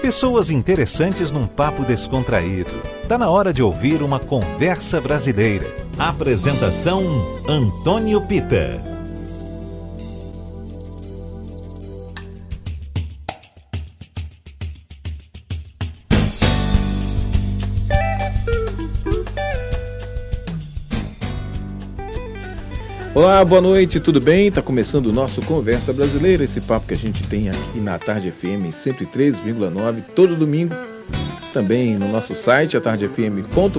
Pessoas 0.00 0.48
interessantes 0.48 1.32
num 1.32 1.46
papo 1.46 1.84
descontraído. 1.84 2.70
Tá 3.08 3.18
na 3.18 3.28
hora 3.28 3.52
de 3.52 3.62
ouvir 3.62 4.00
uma 4.00 4.20
conversa 4.20 5.00
brasileira. 5.00 5.66
Apresentação 5.98 7.02
Antônio 7.48 8.20
Pita. 8.20 8.97
Olá, 23.18 23.44
boa 23.44 23.60
noite, 23.60 23.98
tudo 23.98 24.20
bem? 24.20 24.48
Tá 24.48 24.62
começando 24.62 25.06
o 25.06 25.12
nosso 25.12 25.42
Conversa 25.42 25.92
Brasileira, 25.92 26.44
esse 26.44 26.60
papo 26.60 26.86
que 26.86 26.94
a 26.94 26.96
gente 26.96 27.26
tem 27.26 27.48
aqui 27.48 27.80
na 27.80 27.98
Tarde 27.98 28.30
FM 28.30 28.70
103,9 28.70 30.04
todo 30.14 30.36
domingo, 30.36 30.72
também 31.52 31.98
no 31.98 32.06
nosso 32.06 32.32
site 32.32 32.76
atardefm.com.br 32.76 33.74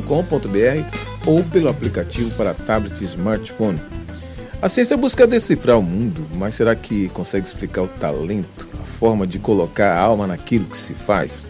ou 1.26 1.42
pelo 1.42 1.70
aplicativo 1.70 2.36
para 2.36 2.54
tablet 2.54 3.00
e 3.00 3.06
smartphone. 3.06 3.80
A 4.62 4.68
ciência 4.68 4.98
busca 4.98 5.26
decifrar 5.26 5.80
o 5.80 5.84
mundo, 5.84 6.28
mas 6.36 6.56
será 6.56 6.76
que 6.76 7.08
consegue 7.08 7.48
explicar 7.48 7.84
o 7.84 7.88
talento, 7.88 8.68
a 8.74 8.86
forma 8.86 9.26
de 9.26 9.40
colocar 9.40 9.94
a 9.94 10.02
alma 10.02 10.28
naquilo 10.28 10.66
que 10.66 10.78
se 10.78 10.94
faz? 10.94 11.48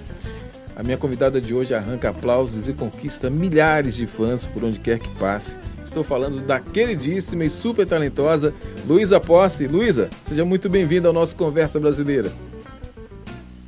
A 0.76 0.84
minha 0.84 0.96
convidada 0.96 1.42
de 1.42 1.56
hoje 1.56 1.74
arranca 1.74 2.10
aplausos 2.10 2.70
e 2.70 2.74
conquista 2.74 3.32
milhares 3.32 3.96
de 3.96 4.06
fãs 4.06 4.46
por 4.46 4.64
onde 4.64 4.80
quer 4.80 5.00
que 5.00 5.10
passe 5.16 5.58
Estou 5.90 6.04
falando 6.04 6.40
da 6.42 6.60
queridíssima 6.60 7.44
e 7.44 7.50
super 7.50 7.84
talentosa 7.84 8.54
Luísa 8.86 9.20
Posse. 9.20 9.66
Luísa, 9.66 10.08
seja 10.24 10.46
muito 10.46 10.70
bem-vinda 10.70 11.08
ao 11.08 11.14
nosso 11.14 11.36
Conversa 11.36 11.80
Brasileira. 11.80 12.32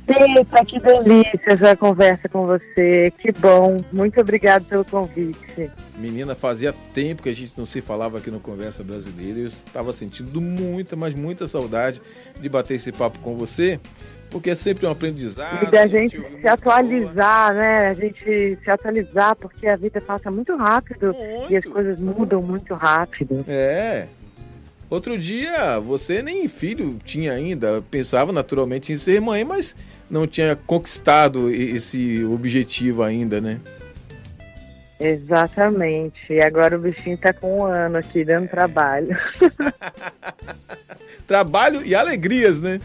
Eita, 0.06 0.64
que 0.64 0.78
delícia 0.78 1.40
essa 1.46 1.76
conversa 1.76 2.28
com 2.28 2.46
você. 2.46 3.12
Que 3.18 3.32
bom. 3.32 3.78
Muito 3.92 4.20
obrigada 4.20 4.64
pelo 4.64 4.84
convite. 4.84 5.68
Menina, 5.98 6.36
fazia 6.36 6.72
tempo 6.94 7.24
que 7.24 7.28
a 7.28 7.34
gente 7.34 7.58
não 7.58 7.66
se 7.66 7.80
falava 7.80 8.18
aqui 8.18 8.30
no 8.30 8.38
Conversa 8.38 8.84
Brasileira. 8.84 9.40
Eu 9.40 9.48
estava 9.48 9.92
sentindo 9.92 10.40
muita, 10.40 10.94
mas 10.94 11.16
muita 11.16 11.48
saudade 11.48 12.00
de 12.40 12.48
bater 12.48 12.74
esse 12.74 12.92
papo 12.92 13.18
com 13.18 13.36
você 13.36 13.80
porque 14.32 14.50
é 14.50 14.54
sempre 14.54 14.86
um 14.86 14.90
aprendizado. 14.90 15.68
E 15.68 15.70
da 15.70 15.86
gente, 15.86 16.16
gente 16.16 16.40
se 16.40 16.48
atualizar, 16.48 17.54
né? 17.54 17.88
A 17.88 17.92
gente 17.92 18.58
se 18.64 18.70
atualizar, 18.70 19.36
porque 19.36 19.68
a 19.68 19.76
vida 19.76 20.00
passa 20.00 20.30
muito 20.30 20.56
rápido 20.56 21.12
muito. 21.12 21.52
e 21.52 21.56
as 21.56 21.64
coisas 21.66 22.00
mudam 22.00 22.40
muito 22.40 22.72
rápido. 22.72 23.44
É. 23.46 24.06
Outro 24.88 25.18
dia, 25.18 25.78
você 25.78 26.22
nem 26.22 26.48
filho 26.48 26.98
tinha 27.04 27.32
ainda, 27.32 27.82
pensava 27.90 28.32
naturalmente 28.32 28.92
em 28.92 28.96
ser 28.96 29.20
mãe, 29.20 29.44
mas 29.44 29.76
não 30.10 30.26
tinha 30.26 30.56
conquistado 30.56 31.50
esse 31.50 32.24
objetivo 32.24 33.02
ainda, 33.02 33.40
né? 33.40 33.60
Exatamente. 34.98 36.32
E 36.32 36.40
agora 36.40 36.76
o 36.76 36.80
bichinho 36.80 37.18
tá 37.18 37.32
com 37.32 37.60
um 37.60 37.64
ano 37.64 37.98
aqui, 37.98 38.24
dando 38.24 38.44
é. 38.44 38.48
trabalho. 38.48 39.16
trabalho 41.26 41.84
e 41.84 41.94
alegrias, 41.94 42.60
né? 42.60 42.78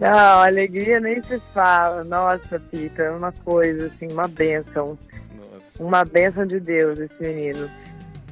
Não, 0.00 0.42
alegria 0.42 0.98
nem 0.98 1.22
se 1.22 1.38
fala. 1.52 2.02
Nossa, 2.04 2.58
Pita, 2.58 3.02
é 3.02 3.10
uma 3.10 3.32
coisa, 3.32 3.88
assim, 3.88 4.10
uma 4.10 4.26
bênção. 4.26 4.98
Nossa. 5.36 5.84
Uma 5.84 6.04
bênção 6.04 6.46
de 6.46 6.58
Deus, 6.58 6.98
esse 6.98 7.22
menino. 7.22 7.70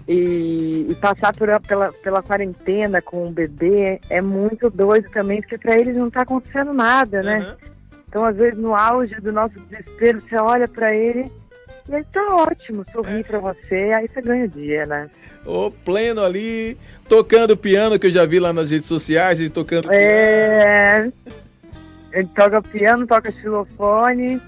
E, 0.09 0.87
e, 0.89 0.95
passar 0.95 1.37
por, 1.37 1.49
pela, 1.61 1.93
pela 1.93 2.23
quarentena 2.23 3.03
com 3.03 3.27
um 3.27 3.31
bebê 3.31 4.01
é 4.09 4.23
muito 4.23 4.71
doido 4.71 5.11
também, 5.11 5.43
porque 5.43 5.59
para 5.59 5.79
eles 5.79 5.95
não 5.95 6.09
está 6.09 6.23
acontecendo 6.23 6.73
nada, 6.73 7.23
né? 7.23 7.41
Uhum. 7.41 7.71
Então, 8.09 8.25
às 8.25 8.35
vezes, 8.35 8.59
no 8.59 8.75
auge 8.75 9.21
do 9.21 9.31
nosso 9.31 9.61
desespero, 9.61 10.23
você 10.23 10.37
olha 10.37 10.67
para 10.67 10.97
ele 10.97 11.31
e 11.87 11.95
ele 11.95 12.07
tá 12.11 12.37
ótimo, 12.37 12.87
sorri 12.91 13.21
é. 13.21 13.23
pra 13.23 13.39
você, 13.39 13.75
aí 13.95 14.09
você 14.09 14.23
ganha 14.23 14.47
o 14.47 14.49
dia, 14.49 14.87
né? 14.87 15.11
Ô, 15.45 15.71
pleno 15.71 16.23
ali, 16.23 16.79
tocando 17.07 17.55
piano, 17.55 17.99
que 17.99 18.07
eu 18.07 18.11
já 18.11 18.25
vi 18.25 18.41
lá 18.41 18.51
nas 18.51 18.71
redes 18.71 18.89
sociais, 18.89 19.41
ele 19.41 19.51
tocando 19.51 19.93
é... 19.93 21.03
piano. 21.03 21.13
Ele 22.13 22.29
toca 22.35 22.63
piano, 22.63 23.07
toca 23.07 23.33
xilofone. 23.33 24.41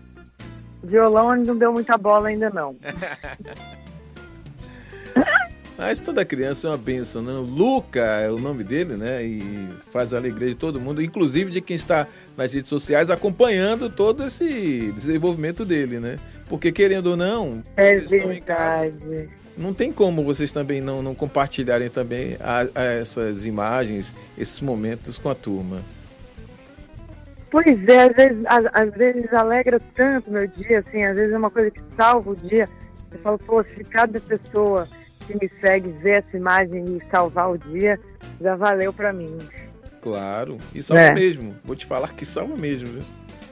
Violão 0.83 1.35
ele 1.35 1.45
não 1.45 1.57
deu 1.57 1.73
muita 1.73 1.97
bola 1.99 2.29
ainda 2.29 2.51
não. 2.51 2.75
Mas 5.81 5.99
toda 5.99 6.23
criança 6.27 6.69
é 6.69 6.71
uma 6.71 6.77
benção, 6.77 7.23
né? 7.23 7.33
Luca 7.33 8.01
é 8.01 8.31
o 8.31 8.39
nome 8.39 8.63
dele, 8.63 8.99
né? 8.99 9.25
E 9.25 9.71
faz 9.91 10.13
a 10.13 10.19
alegria 10.19 10.51
de 10.51 10.55
todo 10.55 10.79
mundo, 10.79 11.03
inclusive 11.03 11.51
de 11.51 11.63
quem 11.63 11.75
está 11.75 12.07
nas 12.37 12.53
redes 12.53 12.69
sociais 12.69 13.09
acompanhando 13.09 13.89
todo 13.89 14.25
esse 14.25 14.93
desenvolvimento 14.93 15.65
dele, 15.65 15.99
né? 15.99 16.19
Porque 16.51 16.71
querendo 16.71 17.07
ou 17.07 17.17
não, 17.17 17.63
é 17.79 17.99
verdade. 17.99 19.31
não 19.57 19.73
tem 19.73 19.91
como 19.91 20.23
vocês 20.23 20.53
também 20.53 20.83
não, 20.83 21.01
não 21.03 21.15
compartilharem 21.15 21.89
também 21.89 22.37
a, 22.41 22.67
a 22.75 22.85
essas 22.85 23.47
imagens, 23.47 24.15
esses 24.37 24.61
momentos 24.61 25.17
com 25.17 25.31
a 25.31 25.35
turma. 25.35 25.83
Pois 27.51 27.89
é, 27.89 28.05
às 28.05 28.15
vezes, 28.15 28.45
às, 28.47 28.65
às, 28.73 28.95
vezes 28.95 29.33
alegra 29.33 29.81
tanto 29.95 30.31
meu 30.31 30.47
dia, 30.47 30.79
assim, 30.79 31.05
às 31.05 31.17
vezes 31.17 31.33
é 31.33 31.39
uma 31.39 31.51
coisa 31.51 31.71
que 31.71 31.83
salva 31.97 32.31
o 32.31 32.37
dia. 32.37 32.69
Eu 33.11 33.19
falo, 33.19 33.39
pô, 33.39 33.65
se 33.65 33.83
cada 33.85 34.21
pessoa 34.21 34.87
que 35.27 35.35
me 35.35 35.51
segue 35.61 35.91
ver 36.01 36.25
essa 36.25 36.37
imagem 36.37 36.85
e 36.85 37.03
salvar 37.11 37.51
o 37.51 37.59
dia, 37.59 37.99
já 38.41 38.55
valeu 38.55 38.93
para 38.93 39.13
mim. 39.13 39.37
Claro, 40.01 40.59
e 40.73 40.83
salva 40.83 41.03
é. 41.03 41.13
mesmo. 41.13 41.57
Vou 41.65 41.75
te 41.75 41.87
falar 41.87 42.15
que 42.15 42.25
salva 42.25 42.57
mesmo, 42.57 42.87
viu? 42.87 43.03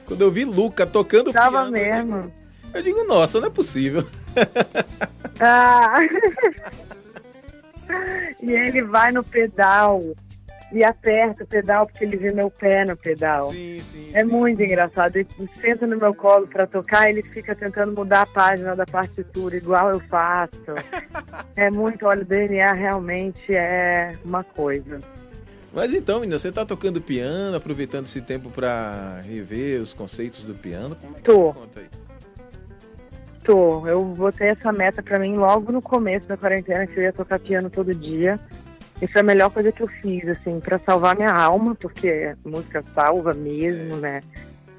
Quando 0.05 0.21
eu 0.21 0.31
vi 0.31 0.45
Luca 0.45 0.87
tocando 0.87 1.33
salva 1.33 1.69
piano, 1.69 1.71
mesmo. 1.71 2.33
Eu 2.73 2.81
digo, 2.81 2.83
eu 2.83 2.83
digo, 2.83 3.03
nossa, 3.03 3.41
não 3.41 3.47
é 3.47 3.51
possível. 3.51 4.07
Ah. 5.41 5.99
e 8.41 8.51
ele 8.51 8.81
vai 8.81 9.11
no 9.11 9.23
pedal 9.23 10.01
e 10.71 10.83
aperta 10.83 11.43
o 11.43 11.47
pedal 11.47 11.87
porque 11.87 12.03
ele 12.03 12.17
vê 12.17 12.31
meu 12.31 12.49
pé 12.49 12.85
no 12.85 12.95
pedal. 12.95 13.51
Sim, 13.51 13.79
sim, 13.79 14.11
é 14.13 14.23
sim. 14.23 14.29
muito 14.29 14.61
engraçado. 14.61 15.15
Ele 15.15 15.27
senta 15.59 15.87
no 15.87 15.97
meu 15.97 16.13
colo 16.13 16.47
para 16.47 16.67
tocar, 16.67 17.09
ele 17.09 17.21
fica 17.21 17.55
tentando 17.55 17.93
mudar 17.93 18.21
a 18.21 18.25
página 18.25 18.75
da 18.75 18.85
partitura, 18.85 19.55
igual 19.55 19.89
eu 19.91 19.99
faço. 20.01 20.53
é 21.55 21.69
muito, 21.71 22.05
olha, 22.05 22.21
o 22.21 22.25
DNA 22.25 22.73
realmente 22.73 23.53
é 23.53 24.13
uma 24.23 24.43
coisa. 24.43 24.99
Mas 25.73 25.93
então, 25.93 26.19
menina, 26.19 26.37
você 26.37 26.49
está 26.49 26.65
tocando 26.65 27.01
piano, 27.01 27.55
aproveitando 27.55 28.05
esse 28.05 28.21
tempo 28.21 28.49
para 28.49 29.21
rever 29.21 29.81
os 29.81 29.93
conceitos 29.93 30.43
do 30.43 30.55
piano? 30.55 30.95
Como 30.95 31.17
é 31.17 31.19
Tô. 31.21 31.55
Tô. 33.43 33.87
Eu 33.87 34.03
botei 34.03 34.49
essa 34.49 34.71
meta 34.71 35.01
para 35.03 35.19
mim 35.19 35.35
logo 35.35 35.71
no 35.71 35.81
começo 35.81 36.27
da 36.27 36.35
quarentena, 36.35 36.87
que 36.87 36.97
eu 36.97 37.03
ia 37.03 37.13
tocar 37.13 37.39
piano 37.39 37.69
todo 37.69 37.93
dia. 37.93 38.39
Isso 39.01 39.17
é 39.17 39.21
a 39.21 39.23
melhor 39.23 39.49
coisa 39.49 39.71
que 39.71 39.81
eu 39.81 39.87
fiz, 39.87 40.27
assim, 40.27 40.59
para 40.59 40.77
salvar 40.79 41.15
minha 41.15 41.31
alma, 41.31 41.73
porque 41.75 42.35
música 42.43 42.83
salva 42.93 43.33
mesmo, 43.33 43.95
né? 43.97 44.21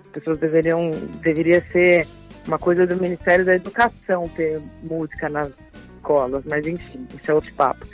As 0.05 0.13
pessoas 0.13 0.39
deveriam, 0.39 0.91
deveria 1.23 1.65
ser 1.73 2.07
uma 2.47 2.59
coisa 2.59 2.87
do 2.87 2.97
Ministério 2.97 3.45
da 3.45 3.55
Educação 3.55 4.29
ter 4.29 4.61
música 4.83 5.29
nas 5.29 5.51
escolas, 5.97 6.45
mas 6.45 6.67
enfim, 6.67 7.07
isso 7.15 7.31
é 7.31 7.35
outro 7.35 7.53
papo. 7.55 7.87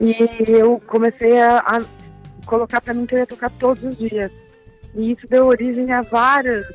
E 0.00 0.14
eu 0.50 0.80
comecei 0.86 1.38
a, 1.40 1.58
a 1.58 1.80
colocar 2.46 2.80
para 2.80 2.94
mim 2.94 3.06
que 3.06 3.14
eu 3.14 3.18
ia 3.18 3.26
tocar 3.26 3.50
todos 3.50 3.82
os 3.82 3.96
dias. 3.96 4.32
E 4.94 5.12
isso 5.12 5.26
deu 5.28 5.46
origem 5.46 5.92
a 5.92 6.02
várias 6.02 6.66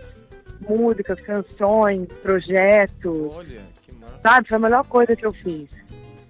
músicas, 0.67 1.19
canções, 1.22 2.07
projetos. 2.22 3.31
Olha, 3.34 3.61
que 3.84 3.91
massa. 3.94 4.19
Sabe? 4.22 4.47
Foi 4.47 4.57
a 4.57 4.59
melhor 4.59 4.85
coisa 4.88 5.16
que 5.16 5.25
eu 5.25 5.34
fiz. 5.34 5.67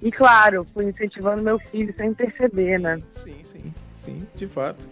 E 0.03 0.12
claro, 0.12 0.68
fui 0.74 0.84
incentivando 0.84 1.41
meu 1.41 1.58
filho 1.58 1.94
sem 1.96 2.14
perceber, 2.14 2.78
né? 2.78 3.02
Sim, 3.09 3.38
sim, 3.41 3.74
sim, 3.96 4.28
de 4.36 4.47
fato. 4.47 4.90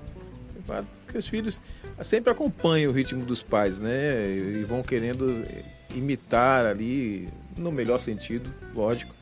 De 0.55 0.63
fato, 0.63 0.88
porque 1.03 1.17
os 1.17 1.27
filhos 1.27 1.59
sempre 2.01 2.31
acompanham 2.31 2.89
o 2.89 2.95
ritmo 2.95 3.25
dos 3.25 3.44
pais, 3.44 3.81
né? 3.81 4.31
E 4.31 4.63
vão 4.63 4.81
querendo 4.81 5.45
imitar 5.94 6.65
ali, 6.65 7.27
no 7.57 7.74
melhor 7.74 8.00
sentido, 8.00 8.53
lógico. 8.74 9.13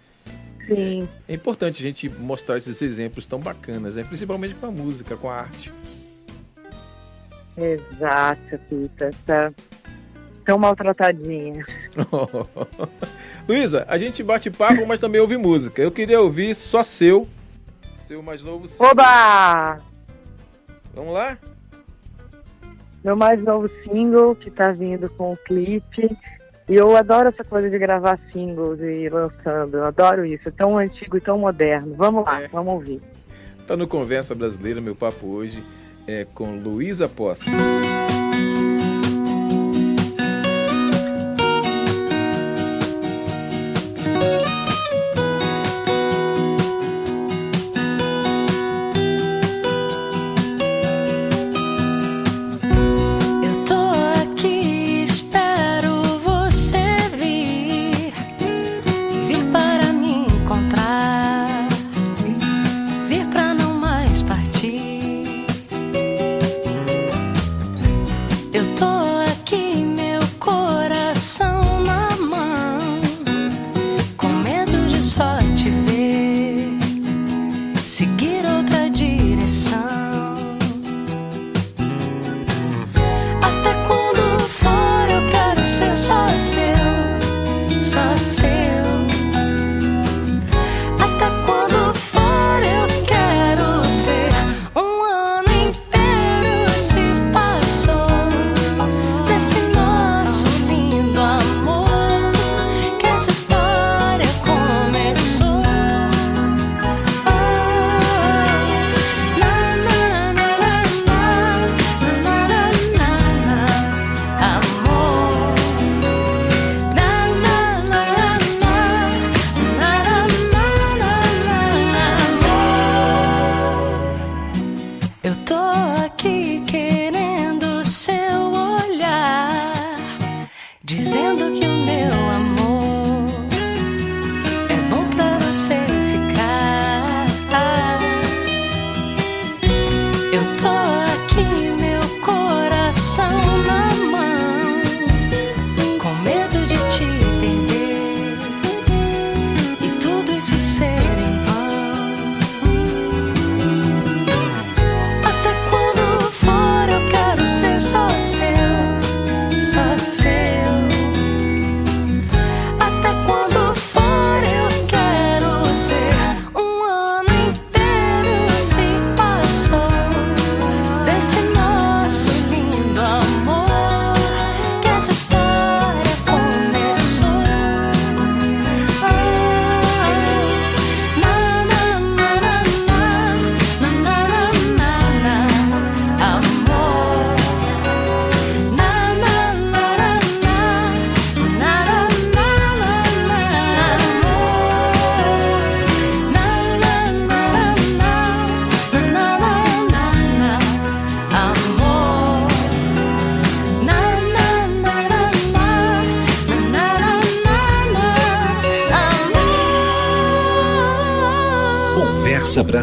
Sim. 0.68 1.10
É 1.28 1.34
importante 1.34 1.84
a 1.84 1.88
gente 1.88 2.08
mostrar 2.08 2.60
esses 2.60 2.80
exemplos 2.84 3.25
tão 3.25 3.40
bacanas, 3.40 3.96
né? 3.96 4.04
principalmente 4.04 4.54
com 4.54 4.68
a 4.68 4.72
música, 4.72 5.18
com 5.18 5.28
a 5.28 5.38
arte. 5.38 5.74
Exato, 7.58 8.60
Pita. 8.69 9.10
Tá 9.25 9.52
tão 10.50 10.57
maltratadinha. 10.57 11.63
Luísa, 13.48 13.86
a 13.88 14.00
gente 14.00 14.24
bate 14.24 14.50
papo, 14.50 14.84
mas 14.88 14.98
também 14.98 15.22
ouve 15.22 15.38
música. 15.38 15.80
Eu 15.80 15.92
queria 15.92 16.19
ouvir 16.19 16.56
só 16.56 16.81
seu, 16.81 17.28
seu 17.94 18.24
mais 18.24 18.42
novo 18.42 18.68
single. 18.68 18.88
Oba! 18.90 19.78
Vamos 20.96 21.13
lá? 21.13 21.38
Meu 23.04 23.16
mais 23.16 23.40
novo 23.44 23.69
single, 23.84 24.36
que 24.36 24.50
tá 24.50 24.72
vindo 24.72 25.07
com 25.12 25.34
o 25.34 25.38
clipe. 25.38 26.18
E 26.68 26.75
eu 26.75 26.98
adoro 26.98 27.30
essa 27.30 27.44
coisa 27.44 27.69
de 27.69 27.78
gravar 27.78 28.19
singles 28.34 28.80
e 28.80 29.07
lançando. 29.07 29.78
Eu 29.78 29.86
adoro 29.86 30.25
isso. 30.25 30.50
É 30.50 30.52
tão 30.52 30.80
antigo 30.80 31.16
e 31.18 31.22
tão 31.22 31.38
moderno. 31.38 31.94
Vamos 31.95 32.25
lá, 32.25 32.42
é. 32.42 32.48
vamos 32.48 32.74
ouvir. 32.74 33.00
Tá 33.68 33.78
no 33.78 33.88
Conversa 33.88 34.34
Brasileira, 34.34 34.81
meu 34.81 34.95
papo 34.95 35.28
hoje 35.28 35.63
é 36.07 36.25
com 36.25 36.56
Luísa 36.57 37.07
Posse. 37.07 37.52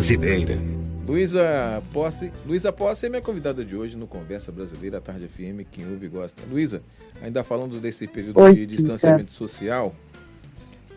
Brasileira. 0.07 0.57
Luísa 1.05 1.83
Posse, 1.93 2.33
Luísa 2.47 2.73
Posse 2.73 3.07
é 3.07 3.09
minha 3.09 3.21
convidada 3.21 3.65
de 3.65 3.75
hoje 3.75 3.97
no 3.97 4.07
Conversa 4.07 4.53
Brasileira, 4.53 5.01
Tarde 5.01 5.27
FM, 5.27 5.67
quem 5.73 5.85
ouve 5.91 6.07
e 6.07 6.09
gosta. 6.09 6.41
Luísa, 6.49 6.81
ainda 7.21 7.43
falando 7.43 7.81
desse 7.81 8.07
período 8.07 8.39
Oi, 8.39 8.55
de 8.55 8.67
distanciamento 8.67 9.33
social, 9.33 9.93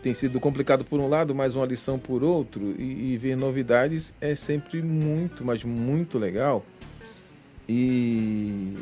tem 0.00 0.14
sido 0.14 0.38
complicado 0.38 0.84
por 0.84 1.00
um 1.00 1.08
lado, 1.08 1.34
mas 1.34 1.56
uma 1.56 1.66
lição 1.66 1.98
por 1.98 2.22
outro, 2.22 2.72
e, 2.78 3.12
e 3.12 3.18
ver 3.18 3.36
novidades 3.36 4.14
é 4.20 4.36
sempre 4.36 4.80
muito, 4.80 5.44
mas 5.44 5.64
muito 5.64 6.16
legal. 6.16 6.64
E 7.68 8.76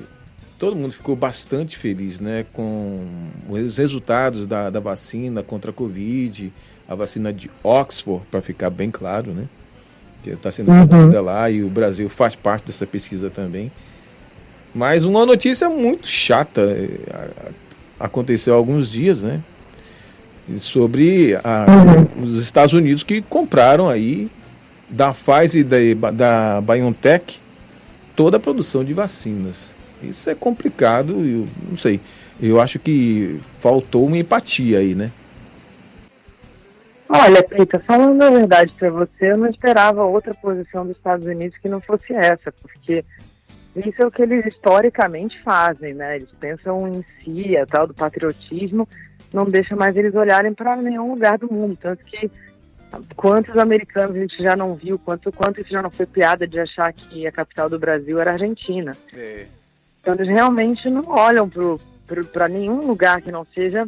todo 0.59 0.77
mundo 0.77 0.93
ficou 0.93 1.17
bastante 1.17 1.79
feliz 1.79 2.21
né, 2.21 2.45
com 2.53 3.03
os 3.49 3.79
resultados 3.79 4.47
da, 4.47 4.69
da 4.69 4.79
vacina 4.79 5.43
contra 5.43 5.71
a 5.71 5.75
Covid, 5.75 6.53
a 6.87 6.95
vacina 6.95 7.33
de 7.33 7.51
Oxford, 7.63 8.27
para 8.31 8.43
ficar 8.43 8.69
bem 8.69 8.91
claro, 8.91 9.33
né? 9.33 9.49
Que 10.23 10.31
está 10.31 10.50
sendo 10.50 10.67
produzida 10.67 11.20
uhum. 11.20 11.26
lá 11.26 11.50
e 11.50 11.62
o 11.62 11.69
Brasil 11.69 12.09
faz 12.09 12.35
parte 12.35 12.67
dessa 12.67 12.87
pesquisa 12.87 13.31
também. 13.31 13.70
Mas 14.75 15.05
uma 15.05 15.25
notícia 15.25 15.69
muito 15.69 16.06
chata 16.06 16.61
é, 16.62 17.53
aconteceu 17.98 18.55
há 18.55 18.56
alguns 18.56 18.91
dias, 18.91 19.22
né? 19.22 19.41
Sobre 20.58 21.39
a, 21.44 21.67
uhum. 21.69 22.25
os 22.25 22.43
Estados 22.43 22.72
Unidos 22.72 23.03
que 23.03 23.20
compraram 23.20 23.89
aí 23.89 24.31
da 24.89 25.13
Pfizer 25.13 25.67
e 25.81 25.94
da, 25.94 26.10
da 26.10 26.60
BioNTech 26.60 27.41
toda 28.17 28.39
a 28.39 28.41
produção 28.41 28.84
de 28.84 28.94
vacinas. 28.94 29.75
Isso 30.03 30.31
é 30.31 30.34
complicado, 30.34 31.13
eu 31.13 31.46
não 31.70 31.77
sei. 31.77 32.01
Eu 32.41 32.60
acho 32.60 32.79
que 32.79 33.39
faltou 33.60 34.06
uma 34.06 34.17
empatia 34.17 34.79
aí, 34.79 34.94
né? 34.94 35.10
Olha, 37.08 37.43
Peita, 37.43 37.79
falando 37.79 38.22
a 38.22 38.31
verdade 38.31 38.72
para 38.79 38.91
você, 38.91 39.32
eu 39.32 39.38
não 39.38 39.48
esperava 39.48 40.05
outra 40.05 40.34
posição 40.34 40.86
dos 40.86 40.96
Estados 40.96 41.27
Unidos 41.27 41.56
que 41.58 41.69
não 41.69 41.81
fosse 41.81 42.12
essa, 42.12 42.53
porque 42.53 43.05
isso 43.74 44.03
é 44.03 44.06
o 44.06 44.10
que 44.10 44.22
eles 44.22 44.44
historicamente 44.44 45.41
fazem, 45.43 45.94
né? 45.94 46.17
Eles 46.17 46.31
pensam 46.38 46.86
em 46.88 47.05
si, 47.22 47.56
a 47.56 47.65
tal 47.65 47.86
do 47.86 47.94
patriotismo, 47.94 48.86
não 49.32 49.44
deixa 49.44 49.74
mais 49.74 49.96
eles 49.96 50.15
olharem 50.15 50.53
para 50.53 50.77
nenhum 50.77 51.12
lugar 51.12 51.38
do 51.38 51.53
mundo. 51.53 51.79
Tanto 51.81 52.05
que 52.05 52.31
quantos 53.17 53.56
americanos 53.56 54.17
a 54.17 54.20
gente 54.20 54.43
já 54.43 54.56
não 54.56 54.74
viu, 54.74 54.98
quanto, 54.98 55.31
quanto 55.32 55.60
isso 55.60 55.70
já 55.70 55.82
não 55.82 55.91
foi 55.91 56.06
piada 56.06 56.46
de 56.46 56.58
achar 56.58 56.93
que 56.93 57.27
a 57.27 57.32
capital 57.32 57.70
do 57.70 57.79
Brasil 57.79 58.20
era 58.20 58.32
a 58.32 58.34
Argentina. 58.34 58.93
É. 59.15 59.46
Então 60.00 60.15
eles 60.15 60.29
realmente 60.29 60.88
não 60.88 61.05
olham 61.06 61.50
para 62.32 62.48
nenhum 62.48 62.86
lugar 62.86 63.20
que 63.20 63.31
não 63.31 63.44
seja 63.44 63.86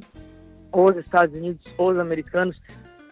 os 0.72 0.96
Estados 0.96 1.36
Unidos, 1.36 1.60
os 1.76 1.98
americanos. 1.98 2.60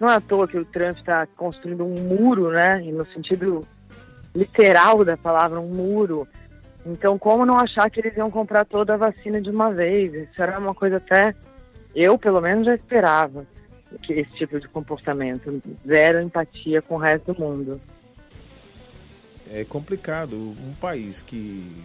Não 0.01 0.09
é 0.09 0.17
à 0.17 0.21
toa 0.21 0.47
que 0.47 0.57
o 0.57 0.65
Trump 0.65 0.97
está 0.97 1.27
construindo 1.37 1.85
um 1.85 1.95
muro, 1.95 2.51
né? 2.51 2.83
E 2.85 2.93
no 2.93 3.07
sentido 3.09 3.67
literal 4.35 5.05
da 5.05 5.17
palavra, 5.17 5.61
um 5.61 5.69
muro. 5.69 6.27
Então, 6.87 7.19
como 7.19 7.45
não 7.45 7.57
achar 7.59 7.91
que 7.91 8.01
eles 8.01 8.17
iam 8.17 8.31
comprar 8.31 8.65
toda 8.65 8.95
a 8.95 8.97
vacina 8.97 9.41
de 9.41 9.51
uma 9.51 9.73
vez? 9.73 10.15
Isso 10.15 10.41
era 10.41 10.59
uma 10.59 10.75
coisa 10.75 10.99
até. 10.99 11.35
Eu, 11.95 12.17
pelo 12.17 12.41
menos, 12.41 12.67
já 12.67 12.75
esperava 12.75 13.45
que 14.03 14.13
esse 14.13 14.31
tipo 14.33 14.61
de 14.61 14.69
comportamento. 14.69 15.63
Zero 15.87 16.21
empatia 16.21 16.81
com 16.81 16.95
o 16.95 16.99
resto 16.99 17.33
do 17.33 17.41
mundo. 17.41 17.81
É 19.51 19.65
complicado. 19.65 20.37
Um 20.37 20.75
país 20.81 21.23
que 21.23 21.85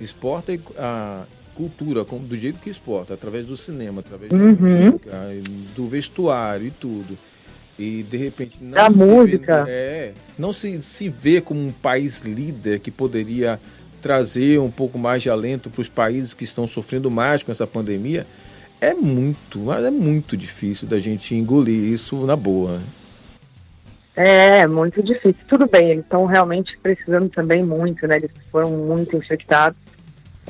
exporta 0.00 0.52
a 0.76 1.26
cultura, 1.58 2.04
do 2.04 2.36
jeito 2.36 2.60
que 2.60 2.70
exporta, 2.70 3.14
através 3.14 3.44
do 3.44 3.56
cinema, 3.56 3.98
através 3.98 4.30
uhum. 4.30 4.56
música, 4.60 5.28
do 5.74 5.88
vestuário 5.88 6.68
e 6.68 6.70
tudo. 6.70 7.18
E 7.76 8.04
de 8.04 8.16
repente 8.16 8.58
não 8.60 8.74
da 8.74 8.88
música. 8.88 9.64
Vê, 9.64 9.70
é, 9.70 10.14
não 10.38 10.52
se, 10.52 10.80
se 10.82 11.08
vê 11.08 11.40
como 11.40 11.60
um 11.60 11.72
país 11.72 12.20
líder 12.20 12.78
que 12.78 12.92
poderia 12.92 13.58
trazer 14.00 14.60
um 14.60 14.70
pouco 14.70 14.96
mais 14.98 15.20
de 15.20 15.30
alento 15.30 15.68
para 15.68 15.80
os 15.80 15.88
países 15.88 16.32
que 16.32 16.44
estão 16.44 16.68
sofrendo 16.68 17.10
mais 17.10 17.42
com 17.42 17.50
essa 17.50 17.66
pandemia, 17.66 18.24
é 18.80 18.94
muito, 18.94 19.58
mas 19.58 19.84
é 19.84 19.90
muito 19.90 20.36
difícil 20.36 20.86
da 20.86 21.00
gente 21.00 21.34
engolir 21.34 21.92
isso 21.92 22.24
na 22.24 22.36
boa. 22.36 22.80
É, 24.14 24.64
muito 24.66 25.02
difícil. 25.02 25.42
Tudo 25.48 25.66
bem, 25.66 25.90
eles 25.90 26.04
estão 26.04 26.24
realmente 26.24 26.78
precisando 26.80 27.28
também 27.28 27.64
muito, 27.64 28.06
né? 28.06 28.16
Eles 28.16 28.30
foram 28.52 28.70
muito 28.70 29.16
infectados 29.16 29.87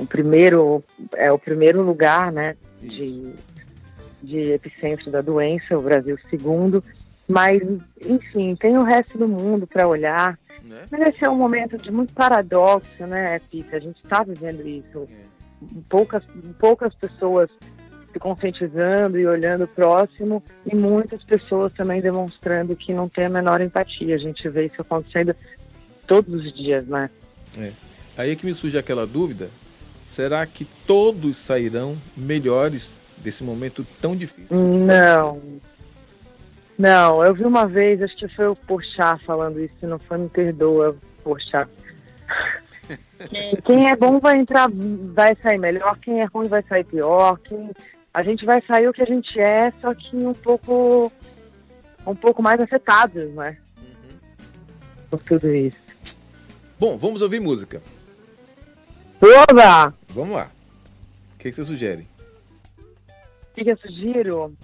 o 0.00 0.06
primeiro 0.06 0.82
é 1.14 1.30
o 1.30 1.38
primeiro 1.38 1.82
lugar, 1.82 2.32
né, 2.32 2.56
de, 2.80 3.32
de 4.22 4.52
epicentro 4.52 5.10
da 5.10 5.20
doença, 5.20 5.78
o 5.78 5.82
Brasil 5.82 6.18
segundo, 6.30 6.82
mas 7.26 7.60
enfim 8.04 8.56
tem 8.56 8.76
o 8.76 8.84
resto 8.84 9.18
do 9.18 9.28
mundo 9.28 9.66
para 9.66 9.86
olhar 9.86 10.38
Né? 10.68 10.84
Mas 10.90 11.08
esse 11.08 11.24
é 11.24 11.30
um 11.30 11.36
momento 11.36 11.78
de 11.78 11.90
muito 11.90 12.12
paradoxo, 12.12 13.06
né, 13.06 13.38
Pita? 13.50 13.76
A 13.76 13.80
gente 13.80 14.00
está 14.04 14.22
vivendo 14.22 14.66
isso. 14.66 15.08
É. 15.10 15.38
Poucas, 15.88 16.22
poucas 16.58 16.94
pessoas 16.94 17.50
se 18.12 18.18
conscientizando 18.18 19.18
e 19.18 19.26
olhando 19.26 19.64
o 19.64 19.68
próximo 19.68 20.42
e 20.70 20.74
muitas 20.74 21.22
pessoas 21.24 21.72
também 21.72 22.00
demonstrando 22.00 22.76
que 22.76 22.92
não 22.92 23.08
tem 23.08 23.26
a 23.26 23.30
menor 23.30 23.60
empatia. 23.60 24.14
A 24.14 24.18
gente 24.18 24.48
vê 24.48 24.66
isso 24.66 24.80
acontecendo 24.80 25.34
todos 26.06 26.32
os 26.34 26.54
dias, 26.54 26.86
né? 26.86 27.10
É. 27.58 27.72
Aí 28.16 28.30
é 28.30 28.36
que 28.36 28.46
me 28.46 28.54
surge 28.54 28.76
aquela 28.78 29.06
dúvida: 29.06 29.50
será 30.08 30.46
que 30.46 30.64
todos 30.86 31.36
sairão 31.36 32.00
melhores 32.16 32.96
desse 33.18 33.44
momento 33.44 33.86
tão 34.00 34.16
difícil? 34.16 34.56
Não. 34.56 35.40
Não, 36.78 37.24
eu 37.24 37.34
vi 37.34 37.44
uma 37.44 37.66
vez, 37.66 38.00
acho 38.00 38.16
que 38.16 38.28
foi 38.28 38.48
o 38.48 38.56
Porchat 38.56 39.22
falando 39.26 39.60
isso, 39.60 39.74
se 39.78 39.86
não 39.86 39.98
foi, 39.98 40.16
me 40.16 40.28
perdoa, 40.28 40.96
Porchat. 41.22 41.68
quem 43.66 43.90
é 43.90 43.96
bom 43.96 44.18
vai 44.18 44.38
entrar, 44.38 44.70
vai 45.12 45.36
sair 45.42 45.58
melhor, 45.58 45.98
quem 45.98 46.22
é 46.22 46.24
ruim 46.24 46.48
vai 46.48 46.62
sair 46.62 46.84
pior, 46.84 47.38
quem 47.40 47.70
a 48.14 48.22
gente 48.22 48.46
vai 48.46 48.62
sair 48.62 48.88
o 48.88 48.92
que 48.92 49.02
a 49.02 49.06
gente 49.06 49.38
é, 49.38 49.70
só 49.80 49.92
que 49.94 50.16
um 50.16 50.32
pouco 50.32 51.12
um 52.06 52.14
pouco 52.14 52.42
mais 52.42 52.58
afetados, 52.58 53.30
né? 53.34 53.58
Uhum. 53.76 54.18
Por 55.10 55.20
tudo 55.20 55.54
isso. 55.54 55.76
Bom, 56.80 56.96
vamos 56.96 57.20
ouvir 57.20 57.40
música. 57.40 57.82
Oba! 59.20 59.94
Vamos 60.08 60.36
lá. 60.36 60.50
O 61.34 61.38
que, 61.38 61.52
você 61.52 61.64
sugere? 61.64 62.06
O 63.50 63.54
que, 63.54 63.64
que 63.64 63.70
eu 63.70 63.78
sugiro? 63.78 64.54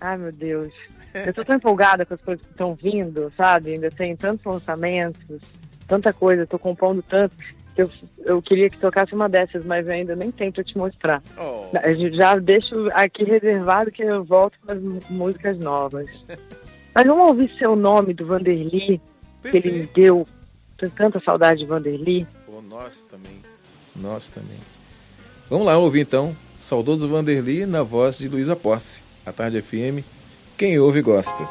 Ai, 0.00 0.16
meu 0.16 0.32
Deus. 0.32 0.72
Eu 1.14 1.32
tô 1.32 1.44
tão 1.44 1.56
empolgada 1.56 2.04
com 2.04 2.14
as 2.14 2.20
coisas 2.20 2.44
que 2.44 2.52
estão 2.52 2.74
vindo, 2.74 3.32
sabe? 3.36 3.72
Ainda 3.72 3.90
tem 3.90 4.14
tantos 4.14 4.44
lançamentos, 4.44 5.40
tanta 5.86 6.12
coisa, 6.12 6.46
tô 6.46 6.58
compondo 6.58 7.02
tanto 7.02 7.34
eu, 7.78 7.90
eu 8.24 8.42
queria 8.42 8.68
que 8.68 8.78
tocasse 8.78 9.14
uma 9.14 9.28
dessas, 9.28 9.64
mas 9.64 9.88
ainda 9.88 10.16
nem 10.16 10.32
tem 10.32 10.50
pra 10.50 10.64
te 10.64 10.76
mostrar. 10.76 11.22
Oh. 11.36 11.70
Já 12.12 12.34
deixo 12.34 12.88
aqui 12.92 13.24
reservado 13.24 13.92
que 13.92 14.02
eu 14.02 14.24
volto 14.24 14.58
com 14.60 14.72
as 14.72 14.82
músicas 15.08 15.58
novas. 15.58 16.10
mas 16.92 17.06
vamos 17.06 17.28
ouvir 17.28 17.50
seu 17.56 17.76
nome 17.76 18.12
do 18.12 18.26
Vanderly, 18.26 19.00
que 19.42 19.56
ele 19.56 19.72
me 19.72 19.86
deu. 19.86 20.26
Tenho 20.76 20.92
tanta 20.92 21.20
saudade 21.20 21.60
de 21.60 21.66
Vanderly. 21.66 22.26
Pô, 22.44 22.60
nós 22.60 23.04
também. 23.04 23.32
Nós 23.94 24.28
também. 24.28 24.58
Vamos 25.50 25.66
lá 25.66 25.76
ouvir 25.78 26.00
então. 26.00 26.36
Saudoso 26.58 27.08
Vanderly 27.08 27.66
na 27.66 27.82
voz 27.82 28.18
de 28.18 28.28
Luísa 28.28 28.56
Posse. 28.56 29.02
A 29.24 29.32
Tarde 29.32 29.60
FM. 29.62 30.04
Quem 30.56 30.78
ouve 30.78 31.02
gosta. 31.02 31.48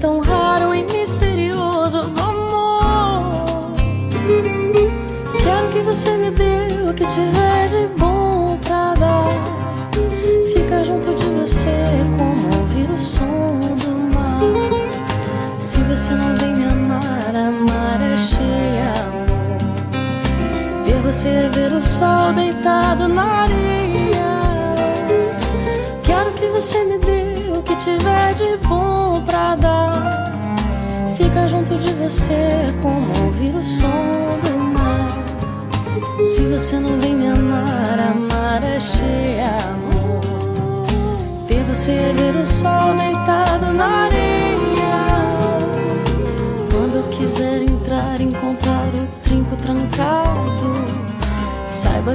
Tão 0.00 0.20
raro 0.20 0.37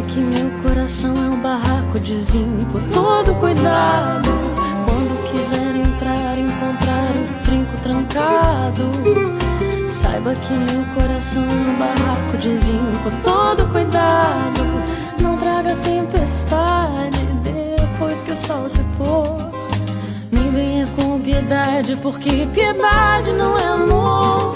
que 0.07 0.19
meu 0.19 0.49
coração 0.61 1.15
é 1.15 1.29
um 1.29 1.39
barraco 1.39 1.99
de 1.99 2.15
zinco, 2.17 2.79
todo 2.93 3.33
cuidado. 3.39 4.29
Quando 4.85 5.31
quiser 5.31 5.75
entrar, 5.75 6.37
encontrar 6.37 7.11
o 7.11 7.43
trinco 7.45 7.81
trancado. 7.81 8.91
Saiba 9.89 10.33
que 10.33 10.53
meu 10.53 10.83
coração 10.93 11.43
é 11.43 11.69
um 11.69 11.79
barraco 11.79 12.37
de 12.37 12.57
zinco, 12.57 13.11
todo 13.23 13.65
cuidado. 13.71 14.63
Não 15.21 15.37
traga 15.37 15.75
tempestade 15.77 17.19
depois 17.43 18.21
que 18.21 18.31
o 18.31 18.37
sol 18.37 18.69
se 18.69 18.81
for. 18.97 19.37
Nem 20.31 20.51
venha 20.51 20.87
com 20.95 21.19
piedade, 21.21 21.95
porque 22.01 22.47
piedade 22.53 23.31
não 23.31 23.57
é 23.57 23.65
amor. 23.65 24.53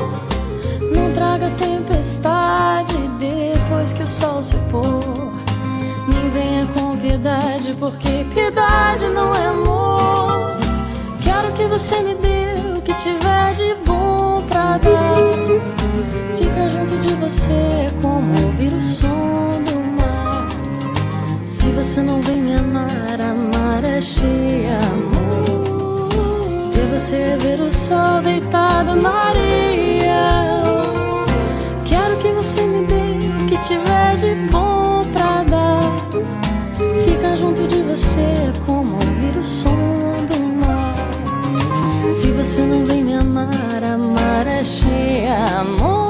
Não 0.93 1.13
traga 1.13 1.49
tempestade 1.51 2.95
depois 3.19 3.93
que 3.93 4.03
o 4.03 4.07
sol 4.07 4.43
se 4.43 4.55
pôr. 4.71 5.36
Nem 6.07 6.29
venha 6.29 6.65
com 6.67 6.95
piedade, 6.97 7.73
porque 7.77 8.25
piedade 8.33 9.07
não 9.07 9.35
é 9.35 9.47
amor. 9.47 10.57
Quero 11.21 11.51
que 11.53 11.65
você 11.65 12.01
me 12.01 12.15
dê 12.15 12.77
o 12.77 12.81
que 12.81 12.93
tiver 12.93 13.51
de 13.51 13.75
bom 13.85 14.41
pra 14.47 14.77
dar. 14.77 15.15
Fica 16.37 16.69
junto 16.69 16.97
de 17.01 17.13
você 17.15 17.91
como 18.01 18.31
ouvir 18.45 18.71
o 18.71 18.81
som 18.81 19.61
do 19.63 20.01
mar. 20.01 20.47
Se 21.45 21.67
você 21.71 22.01
não 22.01 22.21
vem 22.21 22.41
me 22.41 22.55
amar, 22.55 23.19
amar 23.19 23.83
é 23.83 24.01
cheia, 24.01 24.77
amor. 24.93 26.09
Ter 26.73 26.85
você 26.85 27.15
é 27.15 27.37
ver 27.37 27.59
o 27.59 27.71
sol 27.71 28.21
deitado 28.21 28.95
na 28.95 29.09
areia. 29.09 30.61
Quero 31.83 32.17
que 32.17 32.29
você 32.29 32.61
me 32.61 32.85
dê 32.85 33.43
o 33.43 33.45
que 33.47 33.57
tiver 33.57 34.15
de 34.15 34.35
bom 34.51 34.76
junto 37.39 37.67
de 37.67 37.81
você 37.83 38.51
como 38.65 38.95
ouvir 38.95 39.37
o 39.37 39.43
som 39.43 40.25
do 40.27 40.39
mar. 40.55 40.95
Se 42.19 42.31
você 42.31 42.61
não 42.61 42.83
vem 42.85 43.03
me 43.03 43.13
amar, 43.15 43.83
amar 43.83 44.47
é 44.47 44.63
cheia, 44.63 45.59
amor. 45.59 46.09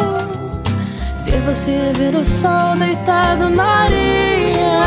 Ter 1.25 1.41
você 1.41 1.71
é 1.71 1.93
ver 1.93 2.15
o 2.15 2.23
sol 2.23 2.77
deitado 2.79 3.49
na 3.49 3.63
areia. 3.63 4.77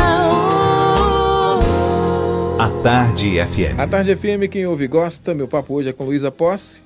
A 2.57 2.69
Tarde 2.83 3.39
FM. 3.39 3.79
A 3.79 3.87
Tarde 3.87 4.15
FM, 4.15 4.49
quem 4.49 4.65
ouve 4.65 4.87
gosta. 4.87 5.33
Meu 5.33 5.47
papo 5.47 5.75
hoje 5.75 5.89
é 5.89 5.93
com 5.93 6.05
Luísa 6.05 6.31
Posse. 6.31 6.81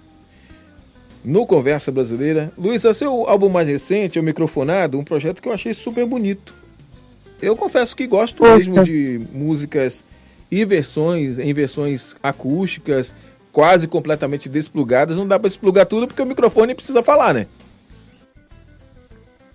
No 1.24 1.46
Conversa 1.46 1.92
Brasileira. 1.92 2.52
Luísa, 2.58 2.94
seu 2.94 3.28
álbum 3.28 3.50
mais 3.50 3.68
recente, 3.68 4.20
O 4.20 4.24
Microfonado, 4.24 5.00
um 5.00 5.04
projeto 5.04 5.42
que 5.42 5.48
eu 5.48 5.54
achei 5.54 5.74
super 5.74 6.06
bonito. 6.06 6.65
Eu 7.42 7.56
confesso 7.56 7.96
que 7.96 8.08
gosto 8.08 8.44
mesmo 8.44 8.84
de 8.84 9.22
músicas 9.34 10.06
e 10.50 10.64
versões, 10.64 11.38
em 11.38 11.54
versões 11.54 12.16
acústicas, 12.22 13.14
quase 13.52 13.88
completamente 13.88 14.48
desplugadas. 14.50 15.18
Não 15.18 15.28
dá 15.28 15.40
para 15.40 15.48
explugar 15.48 15.86
tudo 15.86 16.08
porque 16.08 16.22
o 16.22 16.26
microfone 16.26 16.76
precisa 16.76 17.04
falar, 17.04 17.34
né? 17.34 17.48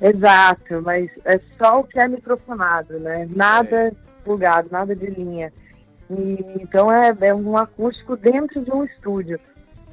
Exato, 0.00 0.80
mas 0.82 1.10
é 1.26 1.38
só 1.58 1.80
o 1.80 1.84
que 1.84 1.98
é 1.98 2.08
microfonado, 2.08 2.98
né? 2.98 3.28
Nada 3.30 3.88
é. 3.88 3.92
plugado, 4.24 4.68
nada 4.72 4.96
de 4.96 5.06
linha. 5.06 5.52
E, 6.10 6.38
então 6.60 6.90
é, 6.90 7.14
é 7.20 7.34
um 7.34 7.56
acústico 7.56 8.16
dentro 8.16 8.62
de 8.62 8.70
um 8.72 8.84
estúdio. 8.84 9.38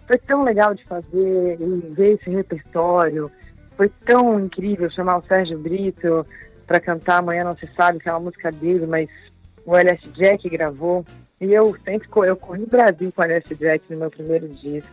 foi 0.07 0.17
tão 0.17 0.43
legal 0.43 0.73
de 0.73 0.83
fazer 0.85 1.57
e 1.59 1.93
ver 1.93 2.13
esse 2.13 2.29
repertório. 2.29 3.29
Foi 3.75 3.91
tão 4.05 4.39
incrível 4.39 4.89
chamar 4.89 5.17
o 5.17 5.25
Sérgio 5.25 5.59
Brito 5.59 6.25
para 6.67 6.79
cantar 6.79 7.19
Amanhã 7.19 7.45
Não 7.45 7.57
Se 7.57 7.67
Sabe, 7.75 7.99
que 7.99 8.09
é 8.09 8.11
uma 8.11 8.19
música 8.19 8.51
dele, 8.51 8.85
mas 8.85 9.09
o 9.65 9.75
LS 9.75 10.07
Jack 10.11 10.47
gravou. 10.49 11.03
E 11.39 11.53
eu 11.53 11.75
sempre 11.83 12.07
eu 12.27 12.35
corri 12.35 12.59
no 12.59 12.67
Brasil 12.67 13.11
com 13.11 13.21
o 13.21 13.23
LS 13.23 13.55
Jack 13.55 13.83
no 13.89 13.99
meu 13.99 14.11
primeiro 14.11 14.47
disco. 14.49 14.91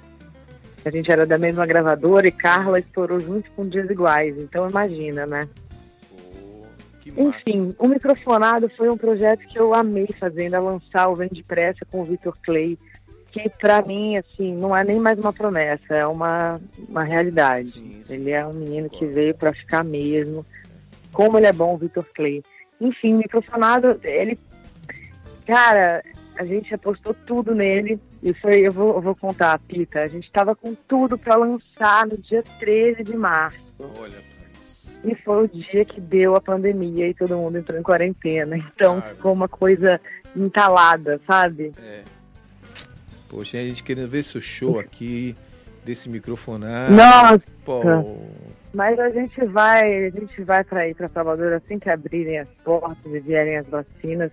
A 0.85 0.90
gente 0.90 1.11
era 1.11 1.26
da 1.26 1.38
mesma 1.38 1.66
gravadora 1.66 2.28
e 2.28 2.33
Carla 2.33 2.78
estourou 2.78 3.19
junto 3.19 3.50
com 3.52 3.69
Dias 3.69 3.90
Iguais. 3.90 4.37
Então 4.38 4.69
imagina, 4.69 5.26
né? 5.26 5.49
Enfim, 7.16 7.75
o 7.78 7.88
Microfonado 7.88 8.69
foi 8.69 8.88
um 8.88 8.97
projeto 8.97 9.47
que 9.47 9.59
eu 9.59 9.75
amei 9.75 10.09
fazer, 10.19 10.45
ainda 10.45 10.61
lançar 10.61 11.09
o 11.09 11.14
Vem 11.14 11.28
Depressa 11.28 11.85
com 11.90 12.00
o 12.00 12.04
Vitor 12.04 12.37
Clay, 12.43 12.78
que 13.31 13.49
para 13.49 13.83
mim, 13.83 14.16
assim, 14.16 14.54
não 14.54 14.75
é 14.75 14.85
nem 14.85 14.99
mais 14.99 15.19
uma 15.19 15.33
promessa, 15.33 15.95
é 15.95 16.07
uma, 16.07 16.61
uma 16.88 17.02
realidade. 17.02 17.73
Sim, 17.73 18.00
sim. 18.02 18.14
Ele 18.14 18.31
é 18.31 18.47
um 18.47 18.54
menino 18.54 18.88
que 18.88 19.04
veio 19.07 19.35
para 19.35 19.52
ficar 19.52 19.85
mesmo. 19.85 20.47
Como 21.14 21.38
ele 21.38 21.47
é 21.47 21.52
bom, 21.52 21.75
o 21.75 21.78
Vitor 21.78 22.04
Clay. 22.14 22.42
Enfim, 22.80 23.14
o 23.14 23.18
Microfonado, 23.18 23.99
ele... 24.02 24.38
Cara, 25.47 26.02
a 26.38 26.44
gente 26.44 26.75
apostou 26.75 27.14
tudo 27.26 27.54
nele. 27.54 27.99
E 28.23 28.35
foi, 28.35 28.66
eu 28.66 28.73
vou, 28.73 28.94
eu 28.94 29.00
vou 29.00 29.14
contar, 29.14 29.59
Pita. 29.61 30.00
A 30.00 30.09
gente 30.09 30.25
estava 30.25 30.54
com 30.54 30.75
tudo 30.75 31.18
para 31.18 31.37
lançar 31.37 32.06
no 32.06 32.18
dia 32.18 32.42
13 32.59 33.04
de 33.04 33.16
março. 33.16 33.59
Olha, 33.99 34.35
e 35.04 35.14
foi 35.14 35.44
o 35.44 35.49
dia 35.49 35.85
que 35.85 36.00
deu 36.00 36.35
a 36.35 36.40
pandemia 36.40 37.06
e 37.09 37.14
todo 37.14 37.37
mundo 37.37 37.59
entrou 37.59 37.78
em 37.78 37.83
quarentena. 37.83 38.56
Então 38.56 39.02
ficou 39.02 39.33
uma 39.33 39.49
coisa 39.49 40.00
entalada, 40.35 41.21
sabe? 41.26 41.73
É. 41.78 42.02
Poxa, 43.28 43.59
a 43.59 43.61
gente 43.61 43.85
querendo 43.85 44.09
ver 44.09 44.23
seu 44.23 44.40
show 44.40 44.78
aqui, 44.78 45.37
desse 45.85 46.09
microfonar. 46.09 46.90
Nossa! 46.90 47.42
Pô. 47.64 47.83
Mas 48.75 48.99
a 48.99 49.09
gente 49.09 49.45
vai, 49.47 50.07
a 50.07 50.11
gente 50.11 50.43
vai 50.43 50.64
para 50.64 50.88
ir 50.88 50.97
para 50.97 51.09
Salvador 51.09 51.52
assim 51.52 51.78
que 51.78 51.88
abrirem 51.88 52.40
as 52.40 52.49
portas 52.64 53.07
e 53.07 53.21
vierem 53.21 53.57
as 53.57 53.66
vacinas, 53.69 54.33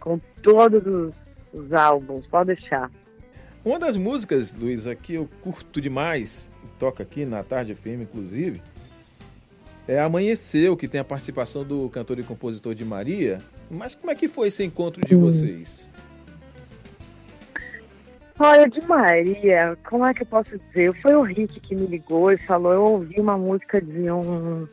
com 0.00 0.18
todos 0.42 0.84
os, 0.86 1.14
os 1.52 1.72
álbuns, 1.72 2.26
pode 2.26 2.54
deixar. 2.54 2.90
Uma 3.62 3.78
das 3.78 3.98
músicas, 3.98 4.54
Luiz, 4.54 4.86
aqui 4.86 5.14
eu 5.14 5.28
curto 5.42 5.80
demais, 5.80 6.50
toca 6.78 7.02
aqui 7.02 7.26
na 7.26 7.42
Tarde 7.42 7.74
FM, 7.74 8.02
inclusive, 8.02 8.62
é 9.86 10.00
Amanheceu, 10.00 10.76
que 10.76 10.88
tem 10.88 11.00
a 11.00 11.04
participação 11.04 11.62
do 11.62 11.88
cantor 11.90 12.18
e 12.18 12.22
compositor 12.22 12.74
de 12.74 12.84
Maria. 12.86 13.38
Mas 13.70 13.94
como 13.94 14.10
é 14.10 14.14
que 14.14 14.28
foi 14.28 14.48
esse 14.48 14.64
encontro 14.64 15.06
de 15.06 15.14
vocês? 15.14 15.90
Olha, 18.38 18.68
de 18.68 18.80
Maria, 18.82 19.78
como 19.88 20.04
é 20.04 20.12
que 20.12 20.22
eu 20.22 20.26
posso 20.26 20.58
dizer? 20.58 20.92
Foi 21.00 21.14
o 21.14 21.22
Rick 21.22 21.60
que 21.60 21.74
me 21.74 21.86
ligou 21.86 22.32
e 22.32 22.36
falou, 22.36 22.72
eu 22.72 22.84
ouvi 22.84 23.20
uma 23.20 23.38
música 23.38 23.80
de 23.80 24.10
um, 24.10 24.66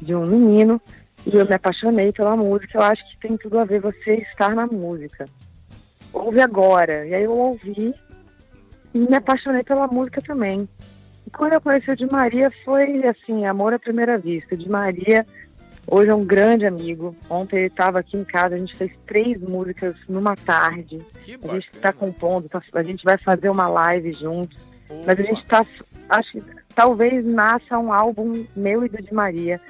de 0.00 0.12
um 0.12 0.26
menino 0.26 0.80
e 1.24 1.36
eu 1.36 1.46
me 1.46 1.54
apaixonei 1.54 2.12
pela 2.12 2.36
música, 2.36 2.78
eu 2.78 2.82
acho 2.82 3.08
que 3.08 3.28
tem 3.28 3.36
tudo 3.36 3.60
a 3.60 3.64
ver 3.64 3.80
você 3.80 4.14
estar 4.16 4.54
na 4.54 4.66
música. 4.66 5.24
Ouve 6.12 6.40
agora. 6.40 7.06
E 7.06 7.14
aí 7.14 7.22
eu 7.22 7.32
ouvi 7.32 7.94
e 8.92 8.98
me 8.98 9.14
apaixonei 9.14 9.62
pela 9.62 9.86
música 9.86 10.20
também. 10.20 10.68
Quando 11.32 11.52
eu 11.52 11.60
conheci 11.60 11.90
o 11.90 11.96
Di 11.96 12.10
Maria 12.10 12.50
foi 12.64 13.06
assim, 13.06 13.46
amor 13.46 13.72
à 13.72 13.78
primeira 13.78 14.18
vista. 14.18 14.56
Di 14.56 14.68
Maria 14.68 15.24
hoje 15.86 16.10
é 16.10 16.14
um 16.14 16.24
grande 16.24 16.66
amigo. 16.66 17.14
Ontem 17.28 17.56
ele 17.56 17.66
estava 17.66 18.00
aqui 18.00 18.16
em 18.16 18.24
casa, 18.24 18.54
a 18.54 18.58
gente 18.58 18.76
fez 18.76 18.92
três 19.06 19.38
músicas 19.40 19.96
numa 20.08 20.34
tarde. 20.36 21.00
a 21.48 21.54
gente 21.54 21.68
está 21.72 21.92
compondo, 21.92 22.48
tá, 22.48 22.62
a 22.72 22.82
gente 22.82 23.04
vai 23.04 23.18
fazer 23.18 23.48
uma 23.48 23.68
live 23.68 24.12
juntos. 24.12 24.56
Opa. 24.88 25.02
Mas 25.06 25.20
a 25.20 25.22
gente 25.22 25.42
está, 25.42 25.66
acho 26.08 26.32
que 26.32 26.42
talvez 26.74 27.24
nasça 27.24 27.78
um 27.78 27.92
álbum 27.92 28.44
meu 28.54 28.84
e 28.84 28.88
do 28.88 29.02
Di 29.02 29.14
Maria. 29.14 29.60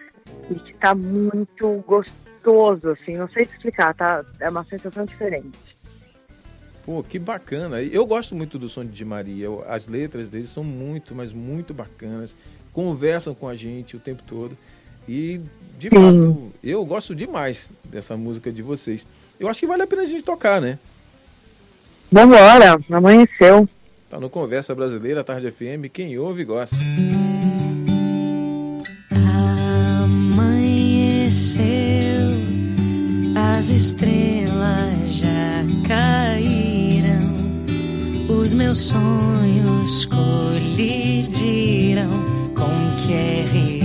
E 0.50 0.54
que 0.54 0.72
está 0.72 0.94
muito 0.94 1.84
gostoso, 1.86 2.90
assim, 2.90 3.16
não 3.16 3.28
sei 3.28 3.46
te 3.46 3.52
explicar, 3.52 3.94
tá? 3.94 4.24
É 4.40 4.48
uma 4.48 4.64
sensação 4.64 5.04
diferente. 5.04 5.76
Pô, 6.86 7.02
que 7.02 7.18
bacana. 7.18 7.82
Eu 7.82 8.06
gosto 8.06 8.32
muito 8.36 8.60
do 8.60 8.68
som 8.68 8.84
de 8.84 9.04
Maria. 9.04 9.48
As 9.66 9.88
letras 9.88 10.30
dele 10.30 10.46
são 10.46 10.62
muito, 10.62 11.16
mas 11.16 11.32
muito 11.32 11.74
bacanas. 11.74 12.36
Conversam 12.72 13.34
com 13.34 13.48
a 13.48 13.56
gente 13.56 13.96
o 13.96 14.00
tempo 14.00 14.22
todo. 14.22 14.56
E, 15.08 15.40
de 15.78 15.88
Sim. 15.88 15.96
fato, 15.96 16.52
eu 16.62 16.84
gosto 16.84 17.14
demais 17.14 17.70
dessa 17.84 18.16
música 18.16 18.52
de 18.52 18.62
vocês. 18.62 19.06
Eu 19.38 19.48
acho 19.48 19.60
que 19.60 19.66
vale 19.66 19.82
a 19.82 19.86
pena 19.86 20.02
a 20.02 20.06
gente 20.06 20.22
tocar, 20.22 20.60
né? 20.60 20.78
Vambora, 22.10 22.78
amanheceu. 22.90 23.68
Tá 24.08 24.18
no 24.20 24.30
Conversa 24.30 24.74
Brasileira, 24.74 25.22
Tarde 25.24 25.50
FM. 25.50 25.90
Quem 25.92 26.18
ouve, 26.18 26.44
gosta. 26.44 26.76
Amanheceu, 30.02 31.62
as 33.56 33.68
estrelas 33.68 35.08
já 35.08 35.64
caíram 35.86 37.26
os 38.28 38.54
meus 38.54 38.78
sonhos 38.78 40.06
colidiram 40.06 41.24
com 42.54 42.62
o 42.62 42.96
que 42.96 43.12
é 43.12 43.44
real. 43.52 43.75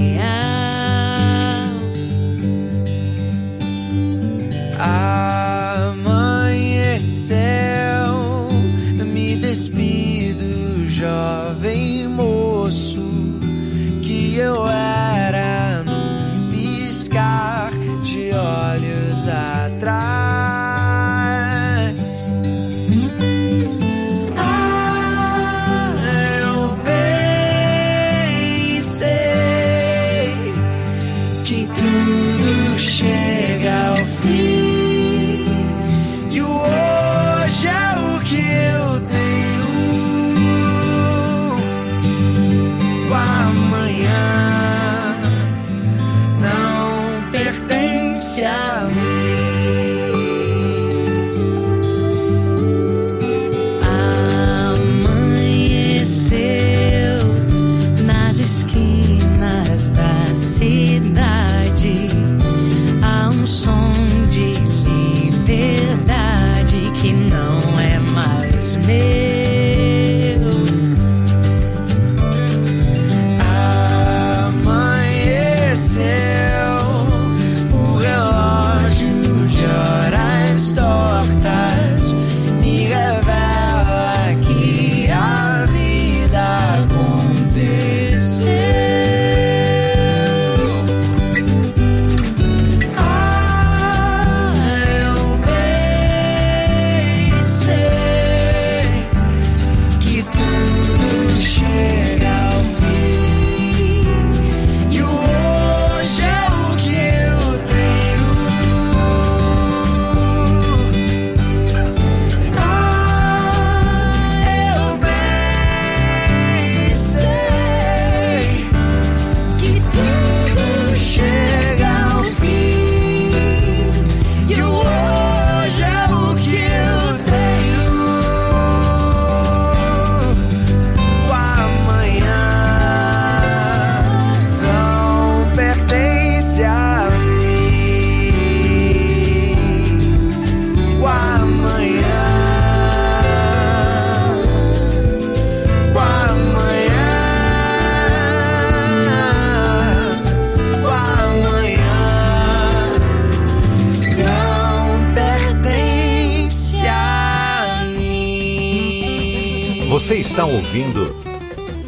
Está 160.32 160.46
ouvindo 160.46 161.13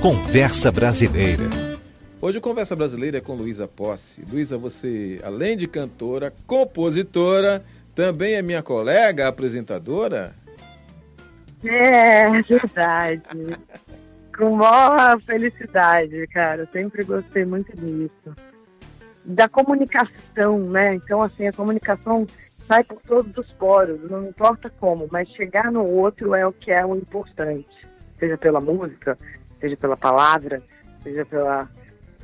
Conversa 0.02 0.70
Brasileira. 0.70 1.46
Hoje 2.20 2.40
o 2.40 2.42
Conversa 2.42 2.76
Brasileira 2.76 3.20
é 3.20 3.22
com 3.22 3.36
Luísa 3.36 3.70
Posse. 3.70 4.22
Luísa, 4.30 4.58
você, 4.58 5.22
além 5.24 5.56
de 5.56 5.66
cantora, 5.66 6.34
compositora, 6.46 7.64
também 7.96 8.34
é 8.34 8.42
minha 8.42 8.62
colega, 8.62 9.30
apresentadora? 9.30 10.36
É, 11.64 12.30
verdade. 12.42 13.22
com 14.38 14.58
maior 14.58 15.22
felicidade, 15.22 16.28
cara. 16.28 16.68
Sempre 16.74 17.06
gostei 17.06 17.46
muito 17.46 17.74
disso. 17.78 18.36
Da 19.24 19.48
comunicação, 19.48 20.60
né? 20.70 20.96
Então, 20.96 21.22
assim, 21.22 21.48
a 21.48 21.54
comunicação 21.54 22.28
sai 22.68 22.84
por 22.84 23.00
todos 23.08 23.38
os 23.38 23.54
poros, 23.54 24.12
não 24.12 24.28
importa 24.28 24.70
como, 24.70 25.08
mas 25.10 25.30
chegar 25.30 25.72
no 25.72 25.86
outro 25.86 26.36
é 26.36 26.46
o 26.46 26.52
que 26.52 26.72
é 26.72 26.86
o 26.86 26.94
importante. 26.94 27.83
Seja 28.24 28.38
pela 28.38 28.62
música, 28.62 29.20
seja 29.60 29.76
pela 29.76 29.98
palavra, 29.98 30.64
seja 31.04 31.26
pela, 31.26 31.70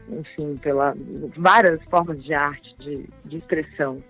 enfim, 0.07 0.55
pela 0.55 0.95
várias 1.35 1.83
formas 1.83 2.23
de 2.23 2.33
arte, 2.33 2.73
de, 2.79 3.05
de 3.25 3.35
expressão. 3.35 4.01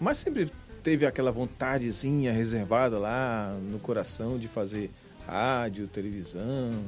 Mas 0.00 0.18
sempre 0.18 0.50
teve 0.82 1.06
aquela 1.06 1.30
vontadezinha 1.30 2.32
reservada 2.32 2.98
lá 2.98 3.56
no 3.70 3.78
coração 3.78 4.36
de 4.36 4.48
fazer 4.48 4.90
rádio, 5.28 5.86
televisão? 5.86 6.84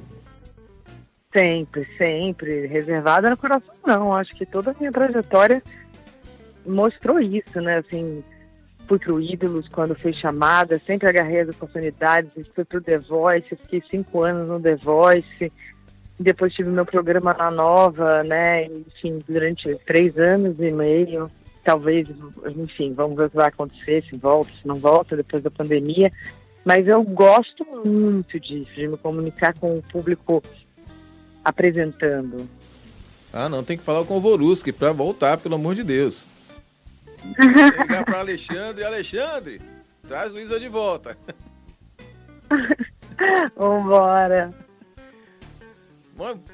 Sempre, 1.32 1.86
sempre. 1.96 2.66
Reservada 2.66 3.30
no 3.30 3.36
coração, 3.36 3.72
não. 3.86 4.12
Acho 4.12 4.32
que 4.32 4.44
toda 4.44 4.72
a 4.72 4.74
minha 4.74 4.90
trajetória 4.90 5.62
mostrou 6.66 7.20
isso, 7.20 7.60
né? 7.60 7.78
Assim, 7.78 8.24
fui 8.86 8.98
pro 8.98 9.20
Ídolos 9.20 9.68
quando 9.68 9.94
fui 9.94 10.12
chamada, 10.12 10.78
sempre 10.78 11.08
agarrei 11.08 11.40
as 11.40 11.48
oportunidades, 11.48 12.30
fui 12.54 12.64
pro 12.64 12.80
The 12.80 12.98
Voice, 12.98 13.56
fiquei 13.56 13.82
cinco 13.90 14.22
anos 14.22 14.48
no 14.48 14.60
The 14.60 14.76
Voice, 14.76 15.52
depois 16.18 16.54
tive 16.54 16.70
meu 16.70 16.86
programa 16.86 17.34
na 17.34 17.50
Nova, 17.50 18.22
né? 18.22 18.64
Enfim, 18.64 19.18
durante 19.28 19.74
três 19.86 20.16
anos 20.18 20.58
e 20.58 20.70
meio. 20.70 21.30
Talvez, 21.62 22.08
enfim, 22.56 22.92
vamos 22.92 23.16
ver 23.16 23.26
o 23.26 23.30
que 23.30 23.36
vai 23.36 23.48
acontecer, 23.48 24.04
se 24.04 24.16
volta, 24.16 24.50
se 24.50 24.66
não 24.66 24.76
volta, 24.76 25.16
depois 25.16 25.42
da 25.42 25.50
pandemia. 25.50 26.10
Mas 26.64 26.86
eu 26.86 27.02
gosto 27.02 27.66
muito 27.84 28.38
disso, 28.40 28.72
de 28.74 28.88
me 28.88 28.96
comunicar 28.96 29.52
com 29.58 29.74
o 29.74 29.82
público 29.82 30.42
apresentando. 31.44 32.48
Ah, 33.32 33.48
não, 33.48 33.62
tem 33.62 33.76
que 33.76 33.84
falar 33.84 34.04
com 34.04 34.16
o 34.16 34.20
Voruski 34.20 34.72
para 34.72 34.92
voltar, 34.92 35.38
pelo 35.38 35.56
amor 35.56 35.74
de 35.74 35.82
Deus. 35.82 36.26
Ligar 37.24 38.04
para 38.04 38.20
Alexandre, 38.20 38.84
Alexandre, 38.84 39.60
traz 40.06 40.32
Luísa 40.32 40.58
de 40.60 40.68
volta. 40.68 41.16
Vambora. 43.56 44.52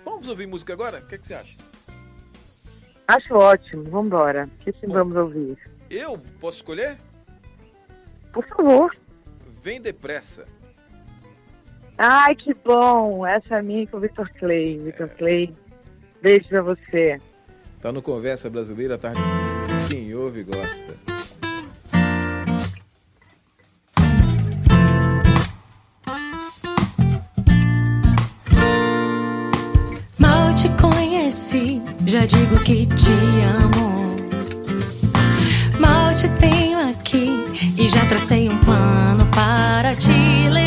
Vamos 0.05 0.27
ouvir 0.27 0.47
música 0.47 0.73
agora? 0.73 0.99
O 0.99 1.07
que, 1.07 1.15
é 1.15 1.19
que 1.19 1.27
você 1.27 1.35
acha? 1.35 1.57
Acho 3.07 3.35
ótimo, 3.35 3.85
vambora. 3.85 4.49
O 4.61 4.65
que, 4.65 4.87
vamos 4.87 5.17
ouvir? 5.17 5.59
Eu 5.91 6.19
posso 6.41 6.59
escolher? 6.59 6.97
Por 8.33 8.47
favor. 8.49 8.97
Vem 9.63 9.81
Depressa. 9.81 10.47
Ai, 11.99 12.35
que 12.35 12.55
bom! 12.55 13.27
Essa 13.27 13.59
é 13.59 13.63
minha 13.63 13.87
com 13.87 13.99
o 13.99 14.01
Vitor 14.01 14.29
Clay. 14.39 14.79
Vitor 14.79 15.07
é. 15.07 15.15
Clay, 15.15 15.55
beijo 16.21 16.49
pra 16.49 16.63
você. 16.63 17.21
Tá 17.81 17.93
no 17.93 18.03
Conversa 18.03 18.49
Brasileira, 18.49 18.97
tarde. 18.97 19.21
Ouve 20.23 20.45
gosta. 20.45 20.95
Mal 30.17 30.55
te 30.55 30.69
conheci, 30.81 31.83
já 32.07 32.25
digo 32.25 32.55
que 32.63 32.87
te 32.87 33.11
amo. 33.65 34.15
Mal 35.81 36.15
te 36.15 36.29
tenho 36.39 36.89
aqui 36.89 37.29
e 37.77 37.89
já 37.89 38.07
tracei 38.07 38.49
um 38.49 38.59
plano 38.59 39.27
para 39.35 39.97
te 39.97 40.13
levar 40.51 40.62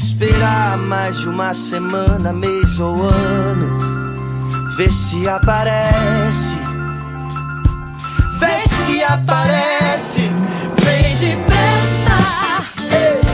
esperar 0.00 0.78
mais 0.78 1.18
de 1.18 1.28
uma 1.28 1.52
semana, 1.52 2.32
mês 2.32 2.80
ou 2.80 3.02
ano. 3.02 3.78
Vê 4.74 4.90
se 4.90 5.28
aparece, 5.28 6.54
vê 8.38 8.60
se 8.66 9.04
aparece, 9.04 10.22
vem 10.82 11.14
depressa. 11.14 12.16
Não 13.24 13.29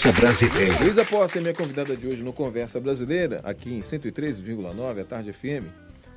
Conversa 0.00 0.12
Brasileira. 0.18 0.78
Luísa 0.80 1.04
Posse 1.04 1.36
é 1.36 1.40
minha 1.42 1.52
convidada 1.52 1.94
de 1.94 2.06
hoje 2.06 2.22
no 2.22 2.32
Conversa 2.32 2.80
Brasileira, 2.80 3.42
aqui 3.44 3.74
em 3.74 3.80
103,9, 3.80 4.98
a 4.98 5.04
Tarde 5.04 5.30
FM. 5.30 5.66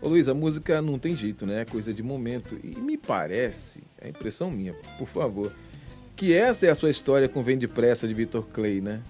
Ô 0.02 0.08
Luiz, 0.08 0.30
a 0.30 0.34
música 0.34 0.82
não 0.82 0.98
tem 0.98 1.17
jeito, 1.17 1.46
né? 1.46 1.62
É 1.62 1.65
coisa 1.65 1.93
de 1.93 2.02
momento. 2.02 2.58
E 2.63 2.67
me 2.80 2.98
parece, 2.98 3.84
é 4.02 4.08
impressão 4.08 4.50
minha, 4.50 4.74
por 4.98 5.10
favor, 5.10 5.52
que 6.15 6.34
essa 6.34 6.65
é 6.65 6.69
a 6.69 6.76
sua 6.76 6.89
história 6.91 7.28
com 7.28 7.43
Vem 7.43 7.58
Depressa 7.58 8.08
de 8.08 8.13
Vitor 8.13 8.48
Clay, 8.54 8.80
né? 8.80 9.02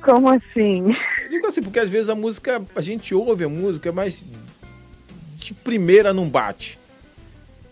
Como 0.00 0.28
assim? 0.30 0.94
Eu 1.24 1.28
digo 1.28 1.44
assim, 1.48 1.60
porque 1.60 1.80
às 1.80 1.90
vezes 1.90 2.08
a 2.08 2.14
música, 2.14 2.62
a 2.76 2.80
gente 2.80 3.16
ouve 3.16 3.42
a 3.42 3.48
música, 3.48 3.90
mas 3.90 4.22
de 5.38 5.52
primeira 5.54 6.14
não 6.14 6.28
bate. 6.28 6.78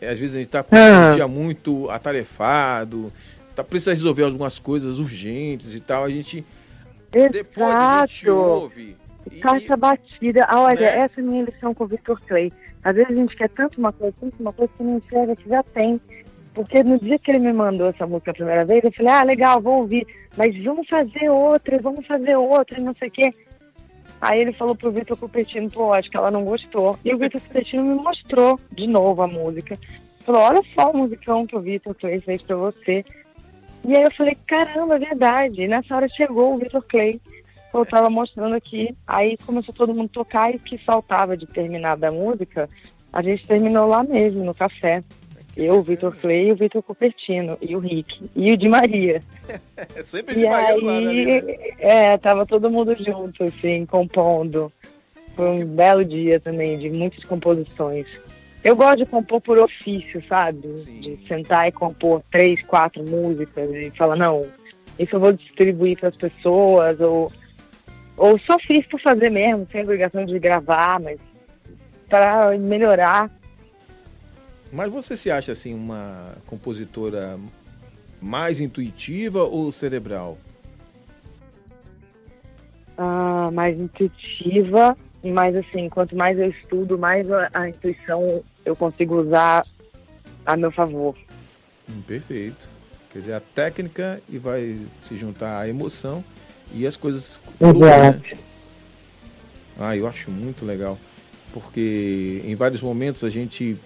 É, 0.00 0.11
às 0.11 0.18
vezes 0.18 0.35
a 0.35 0.38
gente 0.40 0.48
tá 0.48 0.62
com 0.64 0.74
Ah. 0.76 1.11
um 1.12 1.14
dia 1.14 1.29
muito 1.29 1.88
atarefado, 1.88 3.12
tá, 3.57 3.64
precisa 3.64 3.92
resolver 3.92 4.23
algumas 4.23 4.59
coisas 4.59 4.99
urgentes 4.99 5.75
e 5.75 5.81
tal. 5.81 6.05
A 6.05 6.11
gente. 6.11 6.45
Depois 7.11 7.75
a 7.75 8.07
gente 8.07 8.27
Exato. 8.27 8.38
ouve. 8.38 8.97
e- 9.33 9.38
Carta 9.40 9.77
batida. 9.77 10.45
Ah, 10.49 10.61
Olha, 10.61 10.79
Né? 10.81 10.99
essa 10.99 11.21
é 11.21 11.25
a 11.25 11.27
minha 11.27 11.45
lição 11.45 11.75
com 11.75 11.85
o 11.85 11.87
Victor 11.87 12.21
Clay. 12.27 12.53
Às 12.85 12.95
vezes 12.95 13.11
a 13.11 13.14
gente 13.14 13.35
quer 13.37 13.49
tanto 13.49 13.79
uma 13.81 13.92
coisa, 13.92 14.14
tanto 14.21 14.35
uma 14.38 14.53
coisa 14.53 14.73
que 14.77 14.83
não 14.85 14.99
enxerga 14.99 15.35
que 15.35 15.49
já 15.49 15.62
tem. 15.62 16.01
Porque 16.55 16.83
no 16.85 16.99
dia 16.99 17.19
que 17.19 17.31
ele 17.31 17.40
me 17.40 17.53
mandou 17.53 17.88
essa 17.88 18.07
música 18.07 18.31
a 18.31 18.35
primeira 18.35 18.64
vez, 18.64 18.85
eu 18.85 18.92
falei, 18.92 19.12
ah, 19.12 19.23
legal, 19.25 19.61
vou 19.61 19.79
ouvir. 19.81 20.07
Mas 20.37 20.57
vamos 20.62 20.87
fazer 20.88 21.29
outra, 21.29 21.79
vamos 21.81 22.07
fazer 22.07 22.37
outra, 22.37 22.81
não 22.81 22.92
sei 22.95 23.09
o 23.09 23.11
quê. 23.11 23.35
Aí 24.21 24.40
ele 24.40 24.53
falou 24.53 24.75
pro 24.75 24.90
Vitor 24.92 25.16
Cupertino, 25.19 25.71
pô, 25.71 25.92
acho 25.92 26.09
que 26.11 26.16
ela 26.16 26.31
não 26.31 26.45
gostou. 26.45 26.99
E 27.05 27.12
o 27.14 27.19
Vitor 27.19 27.40
Cupertino 27.40 27.83
me 27.85 27.95
mostrou 27.95 28.59
de 28.73 28.87
novo 28.87 29.21
a 29.23 29.27
música. 29.27 29.77
Falou, 30.25 30.40
olha 30.42 30.62
só 30.75 30.90
o 30.90 30.97
musicão 30.97 31.47
que 31.47 31.57
o 31.57 31.61
Vitor 31.61 31.95
Clay 31.95 32.21
fez 32.21 32.40
pra 32.42 32.57
você. 32.57 33.05
E 33.87 33.96
aí 33.96 34.03
eu 34.03 34.11
falei, 34.11 34.37
caramba, 34.46 34.96
é 34.96 34.99
verdade. 34.99 35.62
E 35.62 35.68
nessa 35.68 35.94
hora 35.94 36.09
chegou 36.09 36.55
o 36.55 36.59
Vitor 36.59 36.83
Clay. 36.83 37.20
Eu 37.72 37.85
tava 37.85 38.11
mostrando 38.11 38.55
aqui, 38.55 38.96
aí 39.07 39.37
começou 39.37 39.72
todo 39.72 39.94
mundo 39.94 40.07
a 40.07 40.14
tocar 40.14 40.53
e 40.53 40.57
o 40.57 40.61
que 40.61 40.79
faltava 40.79 41.37
de 41.37 41.46
terminar 41.46 41.96
da 41.96 42.11
música, 42.11 42.68
a 43.12 43.22
gente 43.22 43.46
terminou 43.46 43.87
lá 43.87 44.03
mesmo, 44.03 44.44
no 44.44 44.55
café. 44.55 45.05
Eu, 45.57 45.79
o 45.79 45.83
Vitor 45.83 46.16
Clay, 46.16 46.53
o 46.53 46.57
Vitor 46.57 46.83
Cupertino, 46.83 47.57
e 47.62 47.77
o 47.77 47.79
Rick, 47.79 48.31
e 48.35 48.53
o 48.53 48.57
Di 48.57 48.68
Maria. 48.68 49.22
É 49.94 50.03
sempre 50.05 50.35
de 50.35 50.40
E 50.40 50.49
Maria 50.49 50.90
aí, 50.90 51.42
né? 51.42 51.57
é, 51.79 52.18
tava 52.18 52.44
todo 52.44 52.70
mundo 52.70 52.94
junto, 52.99 53.44
assim, 53.44 53.87
compondo. 53.87 54.70
Foi 55.35 55.49
um 55.49 55.66
belo 55.66 56.05
dia 56.05 56.40
também, 56.40 56.79
de 56.79 56.90
muitas 56.90 57.25
composições. 57.25 58.07
Eu 58.66 58.74
gosto 58.74 58.98
de 58.98 59.07
compor 59.07 59.40
por 59.40 59.59
ofício, 59.59 60.20
sabe? 60.26 60.76
Sim. 60.76 61.00
De 61.00 61.16
sentar 61.29 61.68
e 61.68 61.72
compor 61.72 62.22
três, 62.31 62.61
quatro 62.64 63.02
músicas 63.05 63.70
e 63.70 63.90
falar, 63.92 64.16
não, 64.16 64.44
isso 64.98 65.14
eu 65.14 65.20
vou 65.20 65.33
distribuir 65.33 65.98
para 65.98 66.09
as 66.09 66.16
pessoas, 66.16 66.98
ou, 67.00 67.31
ou 68.16 68.38
só 68.38 68.59
fiz 68.59 68.85
por 68.87 69.00
fazer 69.00 69.31
mesmo, 69.31 69.68
sem 69.70 69.83
obrigação 69.83 70.24
de 70.24 70.38
gravar, 70.38 70.98
mas 70.98 71.20
para 72.09 72.59
melhorar. 72.59 73.31
Mas 74.72 74.90
você 74.90 75.16
se 75.16 75.31
acha 75.31 75.52
assim 75.52 75.72
uma 75.72 76.35
compositora 76.46 77.38
mais 78.20 78.61
intuitiva 78.61 79.44
ou 79.44 79.70
cerebral? 79.70 80.38
ah, 82.98 83.50
mais 83.52 83.79
intuitiva, 83.79 84.96
mas 85.22 85.55
assim, 85.57 85.88
quanto 85.88 86.16
mais 86.16 86.38
eu 86.38 86.48
estudo, 86.48 86.98
mais 86.98 87.31
a, 87.31 87.50
a 87.55 87.68
intuição 87.68 88.42
eu 88.66 88.74
consigo 88.74 89.22
usar 89.22 89.64
a 90.44 90.57
meu 90.57 90.72
favor. 90.72 91.16
Hum, 91.88 92.02
perfeito. 92.07 92.68
Quer 93.12 93.20
dizer, 93.20 93.33
a 93.33 93.40
técnica 93.40 94.20
e 94.29 94.37
vai 94.37 94.76
se 95.09 95.16
juntar 95.16 95.61
à 95.61 95.68
emoção 95.68 96.22
e 96.74 96.87
as 96.87 96.96
coisas 96.96 97.40
fluem, 97.57 97.81
né? 97.81 98.20
Ah, 99.79 99.96
eu 99.96 100.07
acho 100.07 100.31
muito 100.31 100.66
legal. 100.66 100.98
Porque 101.52 102.42
em 102.44 102.55
vários 102.57 102.83
momentos 102.83 103.22
a 103.24 103.31
gente 103.31 103.79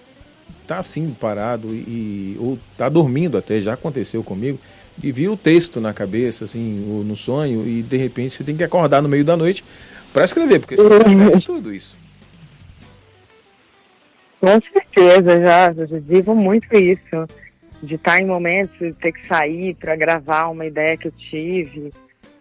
tá 0.66 0.78
assim 0.78 1.10
parado 1.10 1.68
e 1.68 2.36
ou 2.40 2.58
tá 2.76 2.88
dormindo 2.88 3.36
até, 3.36 3.60
já 3.60 3.74
aconteceu 3.74 4.24
comigo, 4.24 4.58
e 5.02 5.12
viu 5.12 5.32
o 5.32 5.36
texto 5.36 5.80
na 5.80 5.92
cabeça, 5.92 6.44
assim, 6.44 6.86
ou 6.90 7.04
no 7.04 7.16
sonho, 7.16 7.66
e 7.66 7.82
de 7.82 7.96
repente 7.96 8.34
você 8.34 8.44
tem 8.44 8.56
que 8.56 8.64
acordar 8.64 9.02
no 9.02 9.08
meio 9.08 9.24
da 9.24 9.36
noite 9.36 9.64
para 10.12 10.24
escrever, 10.24 10.58
porque 10.58 10.76
você 10.76 10.88
perde 10.88 11.40
tudo 11.46 11.72
isso. 11.72 11.96
Com 14.40 14.58
certeza, 14.72 15.40
já, 15.40 15.72
já 15.72 15.98
vivo 16.00 16.34
muito 16.34 16.66
isso. 16.74 17.26
De 17.82 17.94
estar 17.94 18.20
em 18.20 18.26
momentos 18.26 18.76
de 18.78 18.92
ter 18.94 19.12
que 19.12 19.26
sair 19.26 19.74
para 19.74 19.96
gravar 19.96 20.48
uma 20.48 20.66
ideia 20.66 20.96
que 20.98 21.08
eu 21.08 21.12
tive 21.12 21.90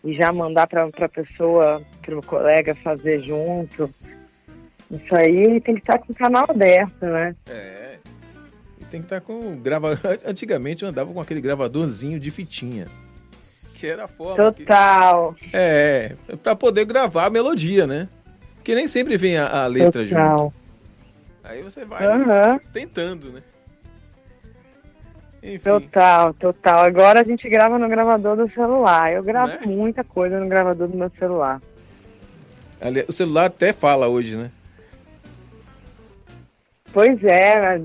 e 0.03 0.13
já 0.13 0.31
mandar 0.33 0.67
para 0.67 0.85
a 0.85 1.09
pessoa, 1.09 1.81
para 2.01 2.17
o 2.17 2.25
colega 2.25 2.75
fazer 2.75 3.21
junto. 3.23 3.89
Isso 4.91 5.15
aí 5.15 5.61
tem 5.61 5.75
que 5.75 5.81
estar 5.81 5.97
com 5.99 6.11
o 6.11 6.15
canal 6.15 6.45
aberto, 6.49 7.05
né? 7.05 7.35
É. 7.49 7.97
Tem 8.91 8.99
que 9.01 9.05
estar 9.05 9.21
com 9.21 9.55
grava... 9.57 9.97
Antigamente 10.25 10.83
eu 10.83 10.89
andava 10.89 11.13
com 11.13 11.21
aquele 11.21 11.39
gravadorzinho 11.41 12.19
de 12.19 12.31
fitinha. 12.31 12.87
Que 13.75 13.87
era 13.87 14.05
a 14.05 14.07
forma. 14.07 14.51
que- 14.51 14.63
Total, 14.65 15.35
É, 15.53 16.15
para 16.43 16.55
poder 16.55 16.83
gravar 16.85 17.25
a 17.27 17.29
melodia, 17.29 17.85
né? 17.87 18.09
Porque 18.55 18.73
nem 18.75 18.87
sempre 18.87 19.15
vem 19.15 19.37
a, 19.37 19.63
a 19.63 19.67
letra 19.67 20.05
total. 20.05 20.39
junto. 20.39 20.53
Aí 21.49 21.63
você 21.63 21.83
vai 21.83 22.05
Aham, 22.05 22.59
tentando, 22.71 23.31
né? 23.31 23.41
Enfim, 25.41 25.57
total, 25.57 26.31
total. 26.35 26.85
Agora 26.85 27.21
a 27.21 27.23
gente 27.23 27.49
grava 27.49 27.79
no 27.79 27.89
gravador 27.89 28.35
do 28.37 28.53
celular. 28.53 29.11
Eu 29.11 29.23
gravo 29.23 29.53
Né? 29.53 29.59
muita 29.65 30.03
coisa 30.03 30.39
no 30.39 30.47
gravador 30.47 30.87
do 30.87 30.95
meu 30.95 31.11
celular. 31.17 31.59
o 33.07 33.11
celular 33.11 33.45
até 33.45 33.73
fala 33.73 34.07
hoje, 34.07 34.35
né? 34.35 34.51
Pois 36.93 37.23
é, 37.23 37.81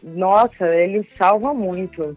nossa, 0.00 0.72
ele 0.76 1.04
salva 1.18 1.52
muito. 1.52 2.16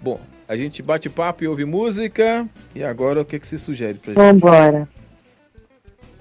Bom, 0.00 0.20
a 0.48 0.56
gente 0.56 0.82
bate 0.82 1.08
papo 1.08 1.44
e 1.44 1.48
ouve 1.48 1.64
música. 1.64 2.48
E 2.74 2.82
agora 2.82 3.20
o 3.20 3.24
que, 3.24 3.38
que 3.38 3.46
se 3.46 3.56
sugere 3.56 3.94
pra 3.98 4.14
gente? 4.14 4.16
Vambora. 4.20 4.88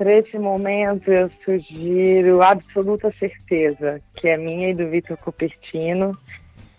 Para 0.01 0.17
esse 0.17 0.39
momento, 0.39 1.11
eu 1.11 1.29
sugiro 1.45 2.41
Absoluta 2.41 3.13
Certeza, 3.19 4.01
que 4.15 4.27
é 4.29 4.35
minha 4.35 4.71
e 4.71 4.73
do 4.73 4.89
Vitor 4.89 5.15
Cupertino. 5.15 6.11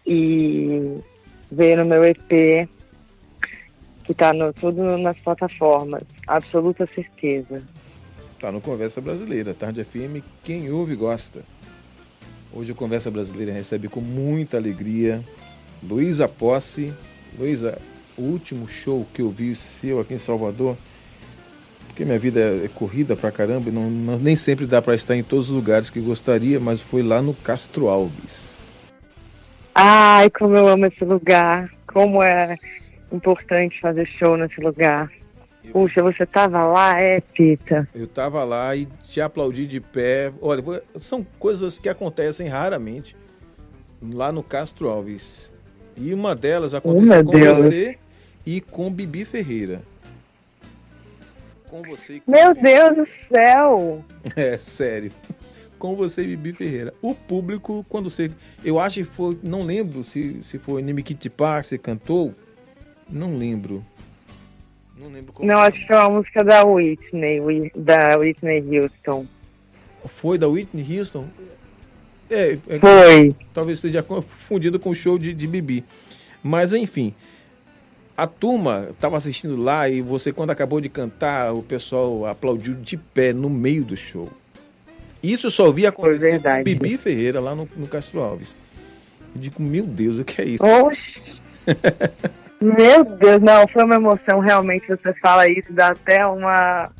E 0.04 0.98
veio 1.48 1.76
no 1.76 1.84
meu 1.84 2.04
EP, 2.04 2.68
que 4.02 4.12
tá 4.12 4.32
no, 4.32 4.52
tudo 4.52 4.98
nas 4.98 5.16
plataformas. 5.20 6.02
Absoluta 6.26 6.84
Certeza. 6.92 7.62
Tá 8.40 8.50
no 8.50 8.60
Conversa 8.60 9.00
Brasileira, 9.00 9.54
Tarde 9.54 9.84
FM, 9.84 10.18
quem 10.42 10.72
ouve 10.72 10.96
gosta. 10.96 11.44
Hoje 12.52 12.72
o 12.72 12.74
Conversa 12.74 13.08
Brasileira 13.08 13.52
recebe 13.52 13.86
com 13.86 14.00
muita 14.00 14.56
alegria 14.56 15.22
Luísa 15.80 16.26
Posse. 16.26 16.92
Luísa, 17.38 17.80
o 18.18 18.22
último 18.22 18.66
show 18.66 19.06
que 19.14 19.22
eu 19.22 19.30
vi 19.30 19.54
seu 19.54 20.00
aqui 20.00 20.14
em 20.14 20.18
Salvador, 20.18 20.76
porque 21.92 22.06
minha 22.06 22.18
vida 22.18 22.40
é 22.64 22.68
corrida 22.68 23.14
pra 23.14 23.30
caramba 23.30 23.68
e 23.68 23.72
não, 23.72 23.90
não- 23.90 24.18
nem 24.18 24.34
sempre 24.34 24.64
dá 24.64 24.80
pra 24.80 24.94
estar 24.94 25.14
em 25.14 25.22
todos 25.22 25.50
os 25.50 25.54
lugares 25.54 25.90
que 25.90 26.00
gostaria, 26.00 26.58
mas 26.58 26.80
foi 26.80 27.02
lá 27.02 27.20
no 27.20 27.34
Castro 27.34 27.88
Alves. 27.88 28.72
Ai, 29.74 30.30
como 30.30 30.56
eu 30.56 30.66
amo 30.68 30.86
esse 30.86 31.04
lugar. 31.04 31.70
Como 31.86 32.22
é 32.22 32.56
importante 33.12 33.78
fazer 33.78 34.06
show 34.18 34.38
nesse 34.38 34.58
lugar. 34.60 35.10
Puxa, 35.70 36.02
você 36.02 36.24
tava 36.24 36.64
lá, 36.64 36.98
é, 36.98 37.20
Pita? 37.20 37.86
Eu 37.94 38.06
tava 38.06 38.42
lá 38.42 38.74
e 38.74 38.88
te 39.04 39.20
aplaudi 39.20 39.66
de 39.66 39.78
pé. 39.80 40.32
Olha, 40.40 40.62
são 40.98 41.24
coisas 41.38 41.78
que 41.78 41.88
acontecem 41.90 42.48
raramente 42.48 43.14
lá 44.02 44.32
no 44.32 44.42
Castro 44.42 44.88
Alves. 44.88 45.50
E 45.94 46.12
uma 46.14 46.34
delas 46.34 46.72
aconteceu 46.72 47.06
meu 47.06 47.24
com 47.24 47.32
Deus. 47.32 47.58
você 47.58 47.98
e 48.46 48.62
com 48.62 48.90
Bibi 48.90 49.26
Ferreira. 49.26 49.82
Com 51.72 51.80
você 51.82 52.20
com 52.20 52.30
Meu 52.30 52.54
Deus 52.54 52.96
do 52.96 53.08
céu! 53.34 54.04
É, 54.36 54.58
sério. 54.58 55.10
Com 55.78 55.96
você 55.96 56.22
Bibi 56.22 56.52
Ferreira. 56.52 56.92
O 57.00 57.14
público, 57.14 57.84
quando 57.88 58.10
você. 58.10 58.30
Eu 58.62 58.78
acho 58.78 58.96
que 59.00 59.04
foi. 59.04 59.38
Não 59.42 59.62
lembro 59.62 60.04
se, 60.04 60.42
se 60.44 60.58
foi 60.58 60.82
Nimikiti 60.82 61.30
Park, 61.30 61.64
você 61.64 61.78
cantou. 61.78 62.32
Não 63.10 63.36
lembro. 63.38 63.82
Não 64.96 65.08
lembro 65.10 65.32
qual 65.32 65.48
Não, 65.48 65.56
foi. 65.56 65.68
acho 65.68 65.80
que 65.80 65.86
foi 65.86 65.96
uma 65.96 66.10
música 66.10 66.44
da 66.44 66.62
Whitney, 66.64 67.40
Whi- 67.40 67.72
da 67.74 68.18
Whitney 68.18 68.78
Houston. 68.78 69.26
Foi 70.06 70.36
da 70.38 70.46
Whitney 70.48 70.98
Houston? 70.98 71.26
É, 72.30 72.52
é 72.68 72.78
Foi. 72.78 73.34
talvez 73.54 73.78
esteja 73.78 74.02
confundido 74.02 74.78
com 74.78 74.90
o 74.90 74.94
show 74.94 75.18
de, 75.18 75.32
de 75.34 75.46
Bibi. 75.46 75.84
Mas 76.42 76.72
enfim, 76.72 77.14
a 78.16 78.26
turma 78.26 78.88
estava 78.90 79.16
assistindo 79.16 79.56
lá 79.56 79.88
e 79.88 80.02
você, 80.02 80.32
quando 80.32 80.50
acabou 80.50 80.80
de 80.80 80.88
cantar, 80.88 81.52
o 81.52 81.62
pessoal 81.62 82.26
aplaudiu 82.26 82.74
de 82.74 82.96
pé 82.96 83.32
no 83.32 83.48
meio 83.48 83.84
do 83.84 83.96
show. 83.96 84.30
Isso 85.22 85.50
só 85.50 85.70
vi 85.70 85.86
acontecer 85.86 86.40
com. 86.42 86.62
Bibi 86.64 86.96
Ferreira 86.96 87.40
lá 87.40 87.54
no, 87.54 87.68
no 87.76 87.86
Castro 87.86 88.20
Alves. 88.20 88.54
Eu 89.34 89.40
digo, 89.40 89.62
meu 89.62 89.84
Deus, 89.84 90.18
o 90.18 90.24
que 90.24 90.42
é 90.42 90.44
isso? 90.44 90.64
Meu 92.60 93.04
Deus, 93.04 93.40
não, 93.40 93.66
foi 93.68 93.84
uma 93.84 93.96
emoção 93.96 94.40
realmente. 94.40 94.86
Você 94.86 95.12
fala 95.14 95.48
isso, 95.48 95.72
dá 95.72 95.88
até 95.88 96.24
uma, 96.26 96.90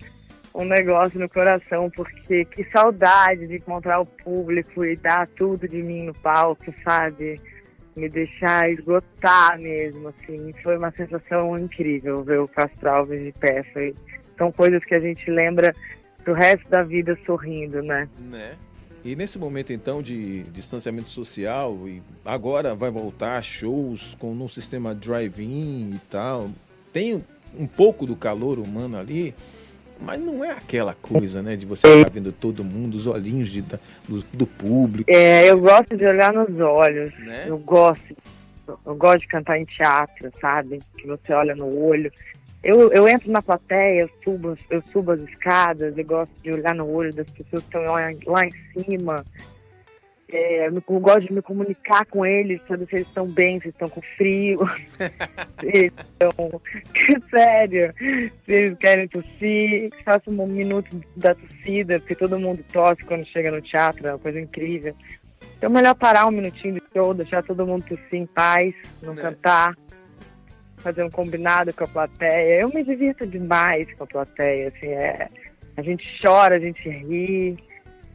um 0.54 0.64
negócio 0.64 1.20
no 1.20 1.28
coração, 1.28 1.90
porque 1.90 2.44
que 2.46 2.64
saudade 2.72 3.46
de 3.46 3.56
encontrar 3.56 4.00
o 4.00 4.06
público 4.06 4.84
e 4.84 4.96
dar 4.96 5.28
tudo 5.36 5.68
de 5.68 5.82
mim 5.82 6.06
no 6.06 6.14
palco, 6.14 6.74
sabe? 6.82 7.40
Me 7.94 8.08
deixar 8.08 8.70
esgotar 8.70 9.58
mesmo, 9.58 10.08
assim. 10.08 10.54
Foi 10.62 10.78
uma 10.78 10.90
sensação 10.92 11.58
incrível 11.58 12.22
ver 12.24 12.40
o 12.40 12.48
Castro 12.48 12.88
Alves 12.88 13.22
de 13.22 13.32
pé. 13.32 13.62
Foi, 13.72 13.94
são 14.38 14.50
coisas 14.50 14.84
que 14.84 14.94
a 14.94 15.00
gente 15.00 15.30
lembra 15.30 15.74
pro 16.24 16.32
resto 16.32 16.68
da 16.68 16.82
vida 16.82 17.18
sorrindo, 17.26 17.82
né? 17.82 18.08
Né? 18.18 18.56
E 19.04 19.16
nesse 19.16 19.38
momento 19.38 19.72
então 19.72 20.00
de 20.00 20.44
distanciamento 20.44 21.08
social, 21.08 21.76
e 21.88 22.00
agora 22.24 22.74
vai 22.74 22.90
voltar 22.90 23.42
shows 23.42 24.14
com 24.18 24.32
um 24.32 24.48
sistema 24.48 24.94
drive-in 24.94 25.94
e 25.94 26.00
tal, 26.08 26.48
tem 26.92 27.24
um 27.58 27.66
pouco 27.66 28.06
do 28.06 28.14
calor 28.14 28.58
humano 28.58 28.96
ali, 28.96 29.34
mas 30.02 30.20
não 30.20 30.44
é 30.44 30.50
aquela 30.50 30.94
coisa, 30.94 31.42
né, 31.42 31.56
de 31.56 31.64
você 31.64 31.86
estar 31.86 32.10
vendo 32.10 32.32
todo 32.32 32.64
mundo, 32.64 32.96
os 32.96 33.06
olhinhos 33.06 33.50
de, 33.50 33.62
do, 33.62 34.22
do, 34.32 34.46
público. 34.46 35.10
É, 35.10 35.48
eu 35.48 35.60
gosto 35.60 35.96
de 35.96 36.04
olhar 36.04 36.32
nos 36.32 36.58
olhos, 36.60 37.12
né? 37.20 37.44
eu 37.46 37.58
gosto, 37.58 38.16
eu 38.84 38.94
gosto 38.94 39.20
de 39.20 39.28
cantar 39.28 39.58
em 39.58 39.64
teatro, 39.64 40.30
sabe? 40.40 40.80
Que 40.96 41.06
você 41.06 41.32
olha 41.32 41.54
no 41.54 41.66
olho. 41.78 42.12
Eu, 42.62 42.92
eu 42.92 43.08
entro 43.08 43.30
na 43.30 43.42
plateia, 43.42 44.02
eu 44.02 44.10
subo, 44.22 44.56
eu 44.70 44.82
subo 44.92 45.12
as 45.12 45.20
escadas, 45.20 45.96
eu 45.98 46.04
gosto 46.04 46.30
de 46.42 46.52
olhar 46.52 46.74
no 46.74 46.88
olho 46.88 47.12
das 47.12 47.28
pessoas 47.30 47.62
que 47.64 47.68
estão 47.68 47.82
lá, 47.82 48.10
lá 48.26 48.46
em 48.46 48.52
cima. 48.72 49.24
É, 50.32 50.68
eu, 50.68 50.74
eu 50.74 51.00
gosto 51.00 51.26
de 51.26 51.32
me 51.32 51.42
comunicar 51.42 52.06
com 52.06 52.24
eles, 52.24 52.60
saber 52.66 52.86
se 52.86 52.94
eles 52.96 53.06
estão 53.06 53.26
bem, 53.26 53.60
se 53.60 53.68
estão 53.68 53.88
com 53.88 54.00
frio, 54.16 54.60
se 55.60 55.66
eles 55.66 55.92
estão. 55.98 56.32
Sério, 57.30 57.94
se 58.46 58.52
eles 58.52 58.78
querem 58.78 59.08
tossir. 59.08 59.90
Faço 60.04 60.30
um 60.30 60.46
minuto 60.46 60.98
da 61.16 61.34
tossida, 61.34 62.00
porque 62.00 62.14
todo 62.14 62.40
mundo 62.40 62.64
tosse 62.72 63.04
quando 63.04 63.26
chega 63.26 63.50
no 63.50 63.60
teatro, 63.60 64.08
é 64.08 64.12
uma 64.12 64.18
coisa 64.18 64.40
incrível. 64.40 64.94
Então 65.58 65.70
é 65.70 65.72
melhor 65.72 65.94
parar 65.94 66.26
um 66.26 66.32
minutinho 66.32 66.74
do 66.74 66.82
show, 66.92 67.12
deixar 67.12 67.42
todo 67.42 67.66
mundo 67.66 67.84
tossir 67.84 68.14
em 68.14 68.26
paz, 68.26 68.74
não 69.02 69.12
é. 69.12 69.16
cantar 69.16 69.74
fazer 70.82 71.04
um 71.04 71.10
combinado 71.10 71.72
com 71.72 71.84
a 71.84 71.88
plateia. 71.88 72.60
Eu 72.60 72.68
me 72.68 72.82
divirto 72.82 73.26
demais 73.26 73.86
com 73.94 74.04
a 74.04 74.06
plateia, 74.06 74.68
assim, 74.68 74.88
é, 74.88 75.28
a 75.76 75.82
gente 75.82 76.04
chora, 76.20 76.56
a 76.56 76.58
gente 76.58 76.88
ri. 76.88 77.56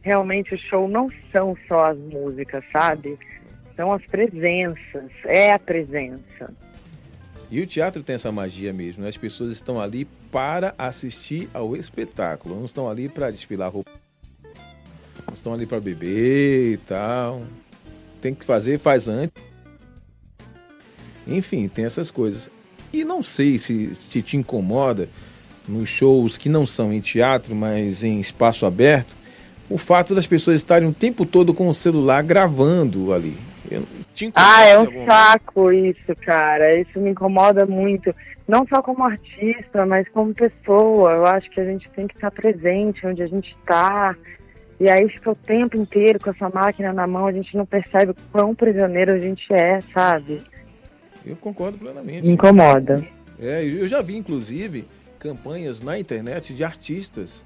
Realmente 0.08 0.54
o 0.54 0.58
show 0.58 0.88
não 0.88 1.10
são 1.30 1.54
só 1.68 1.90
as 1.90 1.98
músicas, 1.98 2.64
sabe? 2.72 3.18
São 3.76 3.92
as 3.92 4.02
presenças, 4.06 5.10
é 5.26 5.52
a 5.52 5.58
presença. 5.58 6.50
E 7.50 7.60
o 7.60 7.66
teatro 7.66 8.02
tem 8.02 8.14
essa 8.14 8.32
magia 8.32 8.72
mesmo, 8.72 9.02
né? 9.02 9.10
As 9.10 9.18
pessoas 9.18 9.50
estão 9.50 9.78
ali 9.78 10.06
para 10.32 10.74
assistir 10.78 11.46
ao 11.52 11.76
espetáculo, 11.76 12.56
não 12.56 12.64
estão 12.64 12.88
ali 12.88 13.06
para 13.06 13.30
desfilar 13.30 13.70
roupa. 13.70 13.90
Não 15.26 15.34
estão 15.34 15.52
ali 15.52 15.66
para 15.66 15.78
beber 15.78 16.72
e 16.72 16.76
tal. 16.78 17.42
Tem 18.18 18.34
que 18.34 18.46
fazer, 18.46 18.78
faz 18.78 19.08
antes. 19.08 19.44
Enfim, 21.26 21.68
tem 21.68 21.84
essas 21.84 22.10
coisas. 22.10 22.48
E 22.94 23.04
não 23.04 23.22
sei 23.22 23.58
se, 23.58 23.94
se 23.94 24.22
te 24.22 24.38
incomoda 24.38 25.06
nos 25.68 25.90
shows 25.90 26.38
que 26.38 26.48
não 26.48 26.66
são 26.66 26.90
em 26.94 27.00
teatro, 27.02 27.54
mas 27.54 28.02
em 28.02 28.18
espaço 28.18 28.64
aberto, 28.64 29.17
o 29.68 29.76
fato 29.76 30.14
das 30.14 30.26
pessoas 30.26 30.56
estarem 30.56 30.88
o 30.88 30.94
tempo 30.94 31.26
todo 31.26 31.52
com 31.52 31.68
o 31.68 31.74
celular 31.74 32.22
gravando 32.22 33.12
ali. 33.12 33.36
ah, 34.34 34.64
é 34.64 34.78
um 34.78 35.04
saco 35.04 35.70
isso, 35.70 36.14
cara. 36.24 36.78
Isso 36.78 36.98
me 36.98 37.10
incomoda 37.10 37.66
muito. 37.66 38.14
Não 38.46 38.66
só 38.66 38.80
como 38.82 39.04
artista, 39.04 39.84
mas 39.84 40.08
como 40.08 40.32
pessoa. 40.32 41.12
Eu 41.12 41.26
acho 41.26 41.50
que 41.50 41.60
a 41.60 41.64
gente 41.64 41.88
tem 41.90 42.06
que 42.06 42.14
estar 42.14 42.30
presente 42.30 43.06
onde 43.06 43.22
a 43.22 43.26
gente 43.26 43.54
está. 43.60 44.16
E 44.80 44.88
aí 44.88 45.08
fica 45.08 45.30
o 45.30 45.34
tempo 45.34 45.76
inteiro 45.76 46.20
com 46.20 46.30
essa 46.30 46.48
máquina 46.48 46.92
na 46.92 47.06
mão, 47.06 47.26
a 47.26 47.32
gente 47.32 47.56
não 47.56 47.66
percebe 47.66 48.12
o 48.12 48.16
quão 48.30 48.54
prisioneiro 48.54 49.12
a 49.12 49.18
gente 49.18 49.52
é, 49.52 49.80
sabe? 49.92 50.40
Eu 51.26 51.36
concordo 51.36 51.76
plenamente. 51.78 52.22
Me 52.22 52.32
incomoda. 52.32 53.04
É, 53.40 53.64
eu 53.64 53.88
já 53.88 54.00
vi, 54.00 54.16
inclusive, 54.16 54.86
campanhas 55.18 55.82
na 55.82 55.98
internet 55.98 56.54
de 56.54 56.62
artistas. 56.62 57.44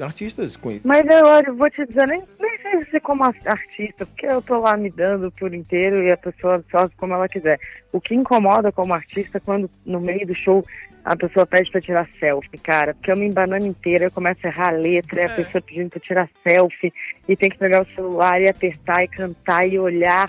Artistas 0.00 0.56
conhecidos. 0.56 0.88
Mas 0.88 1.06
eu, 1.06 1.26
eu 1.26 1.54
vou 1.54 1.70
te 1.70 1.84
dizer, 1.86 2.06
nem, 2.08 2.22
nem 2.40 2.58
sei 2.58 2.84
se 2.90 3.00
como 3.00 3.24
artista, 3.24 4.06
porque 4.06 4.26
eu 4.26 4.40
tô 4.40 4.58
lá 4.58 4.76
me 4.76 4.90
dando 4.90 5.30
por 5.32 5.52
inteiro 5.52 6.02
e 6.02 6.10
a 6.10 6.16
pessoa 6.16 6.64
faz 6.70 6.92
como 6.94 7.14
ela 7.14 7.28
quiser. 7.28 7.58
O 7.92 8.00
que 8.00 8.14
incomoda 8.14 8.72
como 8.72 8.94
artista 8.94 9.38
é 9.38 9.40
quando 9.40 9.70
no 9.84 10.00
meio 10.00 10.26
do 10.26 10.34
show 10.34 10.64
a 11.04 11.16
pessoa 11.16 11.44
pede 11.44 11.70
pra 11.70 11.80
tirar 11.80 12.08
selfie, 12.18 12.58
cara. 12.58 12.94
Porque 12.94 13.10
eu 13.10 13.16
me 13.16 13.26
embanando 13.26 13.66
inteira, 13.66 14.04
eu 14.04 14.10
começo 14.10 14.40
a 14.44 14.48
errar 14.48 14.68
a 14.68 14.72
letra, 14.72 15.22
é. 15.22 15.24
a 15.26 15.34
pessoa 15.34 15.60
pedindo 15.60 15.90
pra 15.90 16.00
tirar 16.00 16.30
selfie, 16.42 16.92
e 17.28 17.36
tem 17.36 17.50
que 17.50 17.58
pegar 17.58 17.82
o 17.82 17.94
celular 17.94 18.40
e 18.40 18.48
apertar 18.48 19.02
e 19.02 19.08
cantar 19.08 19.66
e 19.66 19.78
olhar. 19.78 20.28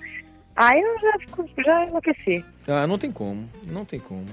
Aí 0.55 0.81
eu 0.81 0.99
já, 0.99 1.19
fico, 1.19 1.49
já 1.63 1.85
enlouqueci. 1.85 2.43
Ah, 2.67 2.87
não 2.87 2.97
tem 2.97 3.11
como, 3.11 3.47
não 3.63 3.85
tem 3.85 3.99
como. 3.99 4.25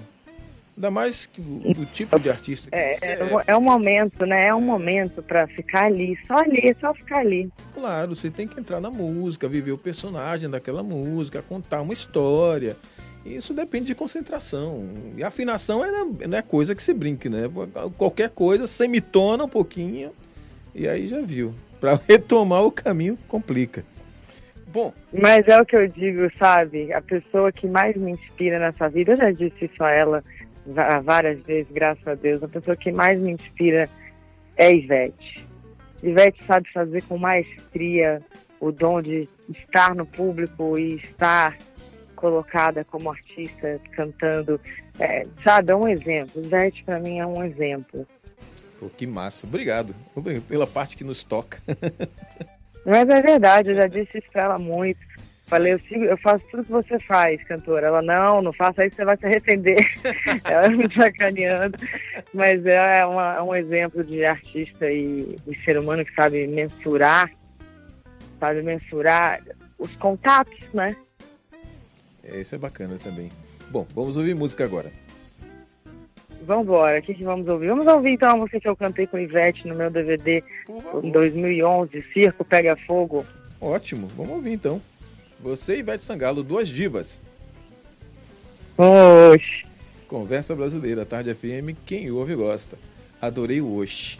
Ainda 0.80 0.90
mais 0.90 1.26
que 1.26 1.42
o, 1.42 1.82
o 1.82 1.84
tipo 1.84 2.18
de 2.18 2.30
artista 2.30 2.70
que 2.70 2.74
é, 2.74 2.94
você 2.96 3.04
é. 3.04 3.10
É, 3.10 3.42
é 3.48 3.56
um 3.56 3.60
momento, 3.60 4.24
né? 4.24 4.46
É 4.46 4.54
um 4.54 4.62
momento 4.62 5.22
para 5.22 5.46
ficar 5.46 5.84
ali, 5.84 6.18
só 6.26 6.36
ali, 6.38 6.74
só 6.80 6.94
ficar 6.94 7.18
ali. 7.18 7.50
Claro, 7.74 8.16
você 8.16 8.30
tem 8.30 8.48
que 8.48 8.58
entrar 8.58 8.80
na 8.80 8.88
música, 8.88 9.46
viver 9.46 9.72
o 9.72 9.78
personagem 9.78 10.48
daquela 10.48 10.82
música, 10.82 11.44
contar 11.46 11.82
uma 11.82 11.92
história. 11.92 12.78
Isso 13.26 13.52
depende 13.52 13.88
de 13.88 13.94
concentração. 13.94 14.88
E 15.18 15.22
afinação 15.22 15.84
é, 15.84 15.90
não 16.26 16.38
é 16.38 16.40
coisa 16.40 16.74
que 16.74 16.82
se 16.82 16.94
brinque, 16.94 17.28
né? 17.28 17.42
Qualquer 17.98 18.30
coisa, 18.30 18.66
semitona 18.66 19.44
um 19.44 19.48
pouquinho 19.50 20.12
e 20.74 20.88
aí 20.88 21.08
já 21.08 21.20
viu. 21.20 21.52
Para 21.78 22.00
retomar 22.08 22.62
o 22.62 22.72
caminho 22.72 23.18
complica. 23.28 23.84
Bom. 24.72 24.94
Mas 25.12 25.46
é 25.46 25.60
o 25.60 25.66
que 25.66 25.76
eu 25.76 25.86
digo, 25.86 26.30
sabe? 26.38 26.90
A 26.90 27.02
pessoa 27.02 27.52
que 27.52 27.66
mais 27.66 27.94
me 27.96 28.12
inspira 28.12 28.58
nessa 28.58 28.88
vida, 28.88 29.12
eu 29.12 29.18
já 29.18 29.30
disse 29.30 29.66
isso 29.66 29.84
a 29.84 29.90
ela 29.90 30.24
várias 31.02 31.40
vezes, 31.42 31.70
graças 31.72 32.06
a 32.06 32.14
Deus, 32.14 32.42
a 32.42 32.48
pessoa 32.48 32.76
que 32.76 32.92
mais 32.92 33.18
me 33.18 33.32
inspira 33.32 33.88
é 34.56 34.74
Ivete. 34.74 35.46
Ivete 36.02 36.44
sabe 36.44 36.70
fazer 36.72 37.02
com 37.02 37.18
maestria 37.18 38.22
o 38.58 38.70
dom 38.70 39.00
de 39.00 39.28
estar 39.48 39.94
no 39.94 40.06
público 40.06 40.78
e 40.78 40.96
estar 40.96 41.56
colocada 42.14 42.84
como 42.84 43.10
artista 43.10 43.80
cantando. 43.92 44.60
É, 44.98 45.26
sabe, 45.42 45.72
é 45.72 45.76
um 45.76 45.88
exemplo. 45.88 46.42
Ivete 46.42 46.84
para 46.84 46.98
mim 46.98 47.18
é 47.18 47.26
um 47.26 47.42
exemplo. 47.42 48.06
Pô, 48.78 48.88
que 48.88 49.06
massa. 49.06 49.46
Obrigado. 49.46 49.94
Pela 50.48 50.66
parte 50.66 50.96
que 50.96 51.04
nos 51.04 51.24
toca. 51.24 51.60
Mas 52.84 53.08
é 53.08 53.20
verdade, 53.20 53.70
eu 53.70 53.76
já 53.76 53.86
disse 53.86 54.18
isso 54.18 54.30
pra 54.32 54.44
ela 54.44 54.58
muito. 54.58 55.00
Falei, 55.50 55.72
eu, 55.72 55.80
sigo, 55.80 56.04
eu 56.04 56.16
faço 56.18 56.44
tudo 56.48 56.62
que 56.62 56.70
você 56.70 56.96
faz, 57.00 57.42
cantora. 57.42 57.88
Ela, 57.88 58.00
não, 58.00 58.40
não 58.40 58.52
faça 58.52 58.86
isso, 58.86 58.94
você 58.94 59.04
vai 59.04 59.16
se 59.16 59.26
arrepender. 59.26 59.84
ela 60.48 60.68
me 60.68 60.84
sacaneando. 60.94 61.76
Mas 62.32 62.64
é, 62.64 63.04
uma, 63.04 63.34
é 63.34 63.42
um 63.42 63.52
exemplo 63.52 64.04
de 64.04 64.24
artista 64.24 64.88
e, 64.88 65.36
e 65.48 65.58
ser 65.64 65.76
humano 65.76 66.04
que 66.04 66.14
sabe 66.14 66.46
mensurar, 66.46 67.28
sabe 68.38 68.62
mensurar 68.62 69.42
os 69.76 69.92
contatos, 69.96 70.60
né? 70.72 70.94
É, 72.22 72.40
isso 72.40 72.54
é 72.54 72.58
bacana 72.58 72.96
também. 72.96 73.28
Bom, 73.72 73.84
vamos 73.92 74.16
ouvir 74.16 74.36
música 74.36 74.62
agora. 74.62 74.92
Vamos 76.42 76.62
embora. 76.62 77.00
O 77.00 77.02
que, 77.02 77.12
que 77.12 77.24
vamos 77.24 77.48
ouvir? 77.48 77.70
Vamos 77.70 77.88
ouvir 77.88 78.10
então 78.10 78.30
a 78.30 78.36
música 78.36 78.60
que 78.60 78.68
eu 78.68 78.76
cantei 78.76 79.08
com 79.08 79.18
Ivete 79.18 79.66
no 79.66 79.74
meu 79.74 79.90
DVD 79.90 80.44
em 81.02 81.10
2011, 81.10 82.04
Circo 82.12 82.44
Pega 82.44 82.76
Fogo. 82.86 83.26
Ótimo, 83.60 84.06
vamos 84.16 84.30
ouvir 84.30 84.52
então. 84.52 84.80
Você 85.42 85.76
e 85.76 85.78
Ivete 85.80 86.04
Sangalo, 86.04 86.42
duas 86.42 86.68
divas. 86.68 87.20
Oxi. 88.76 89.64
Conversa 90.06 90.54
Brasileira, 90.54 91.06
Tarde 91.06 91.34
FM, 91.34 91.76
quem 91.86 92.10
ouve 92.10 92.34
gosta. 92.34 92.76
Adorei 93.20 93.60
o 93.60 93.80
Oxi. 93.80 94.18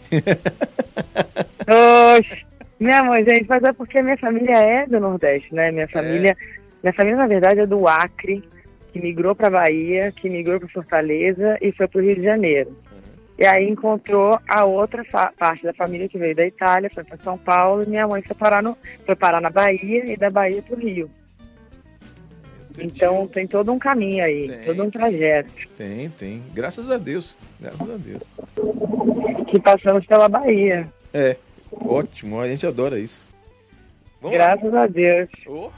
Oxi. 1.67 2.45
Minha 2.79 3.03
mãe, 3.03 3.23
gente, 3.23 3.45
mas 3.47 3.63
é 3.63 3.71
porque 3.73 4.01
minha 4.01 4.17
família 4.17 4.57
é 4.57 4.87
do 4.87 4.99
Nordeste, 4.99 5.53
né? 5.53 5.71
Minha 5.71 5.83
é. 5.83 5.87
família, 5.87 6.31
é. 6.31 6.35
minha 6.81 6.93
família 6.93 7.17
na 7.17 7.27
verdade 7.27 7.59
é 7.59 7.67
do 7.67 7.87
Acre 7.87 8.43
que 8.91 8.99
migrou 8.99 9.35
para 9.35 9.49
Bahia, 9.49 10.11
que 10.11 10.29
migrou 10.29 10.59
para 10.59 10.69
Fortaleza 10.69 11.57
e 11.61 11.71
foi 11.71 11.87
para 11.87 12.01
o 12.01 12.03
Rio 12.03 12.15
de 12.15 12.23
Janeiro. 12.23 12.75
E 13.37 13.45
aí 13.45 13.67
encontrou 13.67 14.39
a 14.47 14.65
outra 14.65 15.03
parte 15.37 15.63
da 15.63 15.73
família 15.73 16.07
que 16.07 16.17
veio 16.17 16.35
da 16.35 16.45
Itália, 16.45 16.91
foi 16.93 17.03
para 17.03 17.17
São 17.23 17.37
Paulo, 17.37 17.83
e 17.83 17.89
minha 17.89 18.07
mãe 18.07 18.21
foi 18.21 18.35
parar, 18.35 18.61
no, 18.61 18.77
foi 19.05 19.15
parar 19.15 19.41
na 19.41 19.49
Bahia 19.49 20.11
e 20.11 20.15
da 20.15 20.29
Bahia 20.29 20.61
para 20.61 20.75
o 20.75 20.79
Rio. 20.79 21.09
então 22.79 23.27
tem 23.27 23.47
todo 23.47 23.71
um 23.71 23.79
caminho 23.79 24.23
aí, 24.23 24.47
tem, 24.47 24.65
todo 24.65 24.83
um 24.83 24.91
trajeto. 24.91 25.51
Tem, 25.77 26.09
tem. 26.09 26.43
Graças 26.53 26.91
a 26.91 26.97
Deus. 26.97 27.35
Graças 27.59 27.89
a 27.89 27.97
Deus. 27.97 28.31
Que 29.49 29.59
passamos 29.59 30.05
pela 30.05 30.29
Bahia. 30.29 30.87
É, 31.13 31.35
ótimo, 31.83 32.39
a 32.39 32.47
gente 32.47 32.65
adora 32.67 32.99
isso. 32.99 33.27
Vamos 34.21 34.37
Graças 34.37 34.71
lá. 34.71 34.83
a 34.83 34.87
Deus. 34.87 35.29
Oh. 35.47 35.71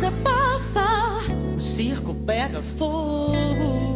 Você 0.00 0.10
passa, 0.22 0.82
o 1.54 1.60
circo 1.60 2.14
pega 2.14 2.62
fogo. 2.62 3.89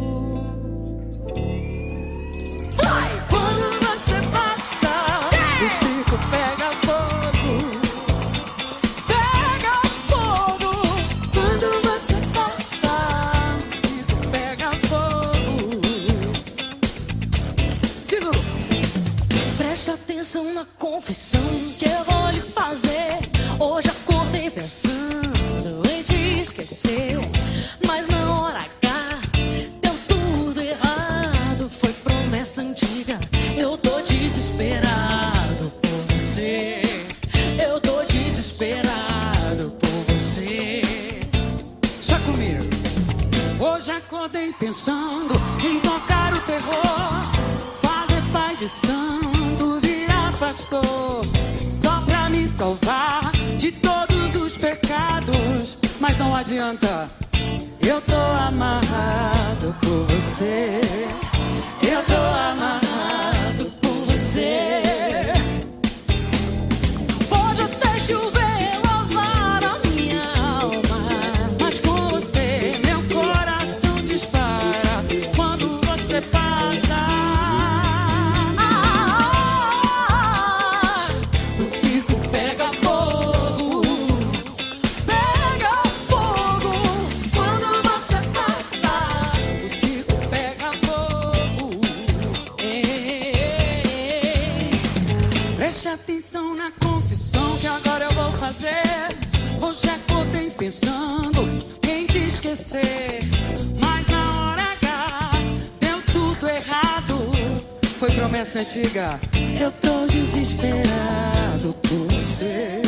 Promessa 108.35 108.59
antiga. 108.59 109.19
Eu 109.61 109.71
tô 109.71 110.05
desesperado 110.07 111.73
por 111.81 112.13
você. 112.13 112.81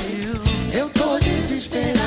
Eu 0.74 0.90
tô 0.90 1.18
desesperado 1.20 2.07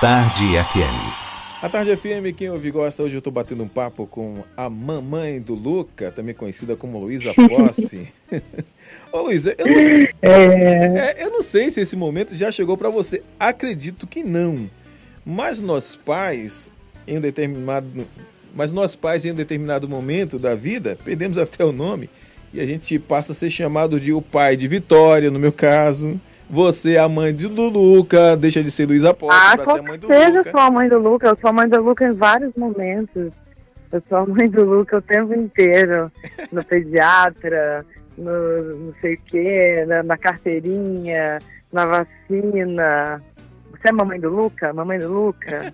Tarde 0.00 0.44
FM. 0.72 1.12
A 1.60 1.68
Tarde 1.68 1.96
FM, 1.96 2.32
quem 2.36 2.50
ouve 2.50 2.70
gosta, 2.70 3.02
hoje 3.02 3.16
eu 3.16 3.22
tô 3.22 3.32
batendo 3.32 3.64
um 3.64 3.68
papo 3.68 4.06
com 4.06 4.44
a 4.56 4.70
mamãe 4.70 5.40
do 5.40 5.54
Luca, 5.54 6.12
também 6.12 6.32
conhecida 6.34 6.76
como 6.76 6.98
Luísa 6.98 7.34
Posse. 7.34 8.06
Ô 9.12 9.22
Luísa, 9.22 9.54
eu, 9.58 9.66
não 9.66 9.80
sei- 9.80 10.08
é, 10.22 11.24
eu 11.24 11.30
não 11.30 11.42
sei 11.42 11.70
se 11.70 11.80
esse 11.80 11.96
momento 11.96 12.36
já 12.36 12.52
chegou 12.52 12.76
pra 12.76 12.90
você. 12.90 13.22
Acredito 13.40 14.06
que 14.06 14.22
não. 14.22 14.70
Mas 15.26 15.58
nós 15.58 15.96
pais, 15.96 16.70
em 17.06 17.18
um 17.18 17.20
determinado. 17.20 18.06
Mas 18.54 18.70
nós 18.70 18.94
pais, 18.94 19.24
em 19.24 19.32
um 19.32 19.34
determinado 19.34 19.88
momento 19.88 20.38
da 20.38 20.54
vida, 20.54 20.96
perdemos 21.04 21.38
até 21.38 21.64
o 21.64 21.72
nome, 21.72 22.08
e 22.54 22.60
a 22.60 22.66
gente 22.66 22.98
passa 23.00 23.32
a 23.32 23.34
ser 23.34 23.50
chamado 23.50 23.98
de 24.00 24.12
o 24.12 24.22
pai 24.22 24.56
de 24.56 24.68
Vitória, 24.68 25.30
no 25.30 25.38
meu 25.40 25.52
caso. 25.52 26.20
Você, 26.50 26.96
a 26.96 27.08
mãe 27.08 27.34
de 27.34 27.46
do 27.46 27.68
Luca, 27.68 28.36
deixa 28.36 28.62
de 28.62 28.70
ser 28.70 28.86
Luísa 28.86 29.12
Posse 29.12 29.36
Ah, 29.38 29.56
pra 29.56 29.64
ser 29.66 29.80
a 29.80 29.82
mãe 29.82 29.98
do 29.98 30.06
certeza 30.06 30.30
eu 30.30 30.38
Luca. 30.38 30.50
sou 30.50 30.60
a 30.60 30.70
mãe 30.70 30.88
do 30.88 30.98
Luca. 30.98 31.26
Eu 31.28 31.36
sou 31.40 31.50
a 31.50 31.52
mãe 31.52 31.68
do 31.68 31.82
Luca 31.82 32.06
em 32.06 32.12
vários 32.12 32.54
momentos. 32.56 33.32
Eu 33.92 34.02
sou 34.08 34.18
a 34.18 34.26
mãe 34.26 34.48
do 34.48 34.64
Luca 34.64 34.96
o 34.98 35.02
tempo 35.02 35.34
inteiro. 35.34 36.10
No 36.50 36.64
pediatra, 36.64 37.84
no 38.16 38.76
não 38.86 38.94
sei 39.00 39.14
o 39.14 39.18
quê, 39.26 39.84
na, 39.86 40.02
na 40.02 40.16
carteirinha, 40.16 41.38
na 41.72 41.84
vacina. 41.86 43.22
Você 43.70 43.88
é 43.88 43.92
mamãe 43.92 44.18
do 44.18 44.30
Luca? 44.30 44.72
Mamãe 44.72 44.98
do 44.98 45.12
Luca? 45.12 45.72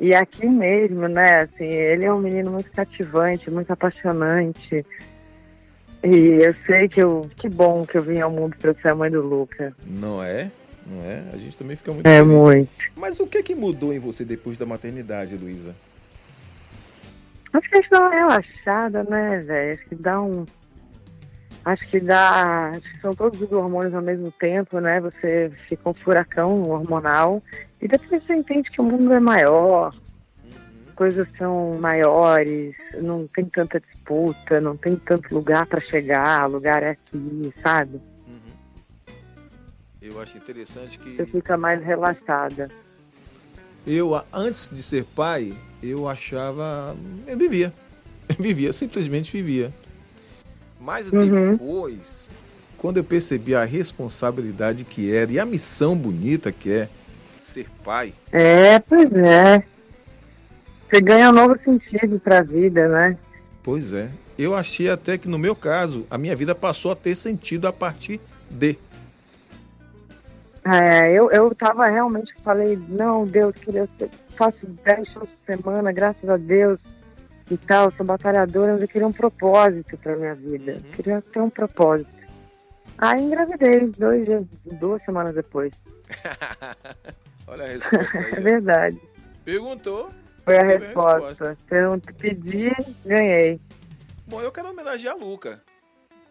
E 0.00 0.14
aqui 0.14 0.46
mesmo, 0.46 1.06
né? 1.06 1.42
Assim, 1.42 1.64
ele 1.64 2.04
é 2.06 2.12
um 2.12 2.18
menino 2.18 2.50
muito 2.50 2.70
cativante, 2.72 3.50
muito 3.50 3.70
apaixonante. 3.72 4.84
E 6.04 6.42
eu 6.42 6.52
sei 6.66 6.88
que 6.88 7.00
eu, 7.02 7.30
que 7.36 7.48
bom 7.48 7.86
que 7.86 7.96
eu 7.96 8.02
vim 8.02 8.20
ao 8.20 8.30
mundo 8.30 8.56
para 8.60 8.74
ser 8.74 8.88
a 8.88 8.94
mãe 8.94 9.10
do 9.10 9.22
Luca. 9.22 9.72
Não 9.86 10.22
é? 10.22 10.50
Não 10.86 11.00
é? 11.02 11.22
A 11.32 11.36
gente 11.36 11.56
também 11.56 11.76
fica 11.76 11.92
muito 11.92 12.06
É 12.06 12.18
feliz. 12.18 12.26
muito. 12.32 12.70
Mas 12.96 13.20
o 13.20 13.26
que 13.26 13.38
é 13.38 13.42
que 13.42 13.54
mudou 13.54 13.92
em 13.92 13.98
você 14.00 14.24
depois 14.24 14.58
da 14.58 14.66
maternidade, 14.66 15.36
Luísa? 15.36 15.74
Acho 17.52 17.68
que 17.68 17.76
a 17.76 17.80
gente 17.82 17.90
dá 17.90 18.00
uma 18.00 18.10
relaxada, 18.10 19.04
né, 19.04 19.38
velho? 19.46 19.74
Acho 19.74 19.88
que 19.88 19.94
dá 19.94 20.20
um. 20.22 20.46
Acho 21.64 21.88
que 21.88 22.00
dá. 22.00 22.70
Acho 22.70 22.80
que 22.92 23.00
são 23.00 23.12
todos 23.12 23.40
os 23.40 23.52
hormônios 23.52 23.94
ao 23.94 24.02
mesmo 24.02 24.32
tempo, 24.32 24.80
né? 24.80 25.00
Você 25.00 25.52
fica 25.68 25.88
um 25.90 25.94
furacão 25.94 26.62
hormonal. 26.68 27.40
E 27.80 27.86
depois 27.86 28.22
você 28.22 28.34
entende 28.34 28.70
que 28.70 28.80
o 28.80 28.84
mundo 28.84 29.12
é 29.12 29.20
maior, 29.20 29.94
coisas 31.02 31.26
são 31.36 31.78
maiores, 31.80 32.76
não 33.00 33.26
tem 33.26 33.44
tanta 33.46 33.80
disputa, 33.80 34.60
não 34.60 34.76
tem 34.76 34.94
tanto 34.94 35.34
lugar 35.34 35.66
para 35.66 35.80
chegar, 35.80 36.46
lugar 36.48 36.80
é 36.84 36.90
aqui, 36.90 37.52
sabe? 37.60 38.00
Uhum. 38.28 39.16
Eu 40.00 40.20
acho 40.20 40.36
interessante 40.36 41.00
que. 41.00 41.16
Você 41.16 41.26
fica 41.26 41.56
mais 41.56 41.84
relaxada. 41.84 42.68
Eu, 43.84 44.14
antes 44.32 44.70
de 44.70 44.80
ser 44.80 45.04
pai, 45.04 45.52
eu 45.82 46.08
achava. 46.08 46.96
Eu 47.26 47.36
vivia. 47.36 47.72
Eu 48.28 48.36
vivia, 48.40 48.72
simplesmente 48.72 49.32
vivia. 49.32 49.74
Mas 50.80 51.12
Uhum. 51.12 51.50
depois, 51.50 52.30
quando 52.78 52.98
eu 52.98 53.04
percebi 53.04 53.56
a 53.56 53.64
responsabilidade 53.64 54.84
que 54.84 55.12
era 55.12 55.32
e 55.32 55.40
a 55.40 55.44
missão 55.44 55.96
bonita 55.96 56.52
que 56.52 56.70
é 56.70 56.88
ser 57.36 57.66
pai, 57.84 58.14
É, 58.30 58.78
pois 58.78 59.12
é. 59.12 59.64
Você 60.92 61.00
ganha 61.00 61.30
um 61.30 61.32
novo 61.32 61.58
sentido 61.64 62.20
para 62.20 62.40
a 62.40 62.42
vida, 62.42 62.86
né? 62.86 63.16
pois 63.62 63.94
é. 63.94 64.10
Eu 64.36 64.54
achei 64.54 64.90
até 64.90 65.16
que 65.16 65.26
no 65.26 65.38
meu 65.38 65.56
caso, 65.56 66.06
a 66.10 66.18
minha 66.18 66.36
vida 66.36 66.54
passou 66.54 66.90
a 66.90 66.96
ter 66.96 67.14
sentido 67.14 67.66
a 67.66 67.72
partir 67.72 68.20
de. 68.50 68.76
É, 70.64 71.10
eu, 71.12 71.30
eu 71.30 71.54
tava 71.54 71.88
realmente, 71.88 72.34
falei, 72.44 72.78
não, 72.90 73.24
Deus, 73.26 73.54
queria 73.56 73.88
ser, 73.98 74.10
faço 74.30 74.66
10 74.66 75.08
shows 75.08 75.28
por 75.30 75.56
semana, 75.56 75.92
graças 75.92 76.28
a 76.28 76.36
Deus 76.36 76.78
e 77.50 77.56
tal, 77.56 77.90
sou 77.92 78.04
batalhadora, 78.04 78.74
mas 78.74 78.82
eu 78.82 78.88
queria 78.88 79.08
um 79.08 79.12
propósito 79.12 79.96
pra 79.96 80.14
minha 80.14 80.34
vida. 80.34 80.72
Uhum. 80.72 80.90
Queria 80.92 81.22
ter 81.22 81.40
um 81.40 81.50
propósito. 81.50 82.10
Aí 82.98 83.22
engravidei, 83.22 83.86
dois 83.96 84.26
dias, 84.26 84.44
duas 84.78 85.02
semanas 85.04 85.34
depois. 85.34 85.72
Olha 87.48 87.64
a 87.64 87.68
resposta 87.68 88.18
É 88.28 88.36
aí. 88.36 88.42
verdade. 88.42 89.00
Perguntou. 89.42 90.10
Foi 90.44 90.56
a 90.56 90.60
a 90.60 90.64
resposta. 90.64 91.28
resposta. 91.28 91.58
Se 91.68 91.74
eu 91.76 91.90
não 91.90 91.98
pedi, 91.98 92.70
ganhei. 93.04 93.60
Bom, 94.26 94.40
eu 94.40 94.50
quero 94.52 94.70
homenagear 94.70 95.14
a 95.14 95.18
Luca. 95.18 95.62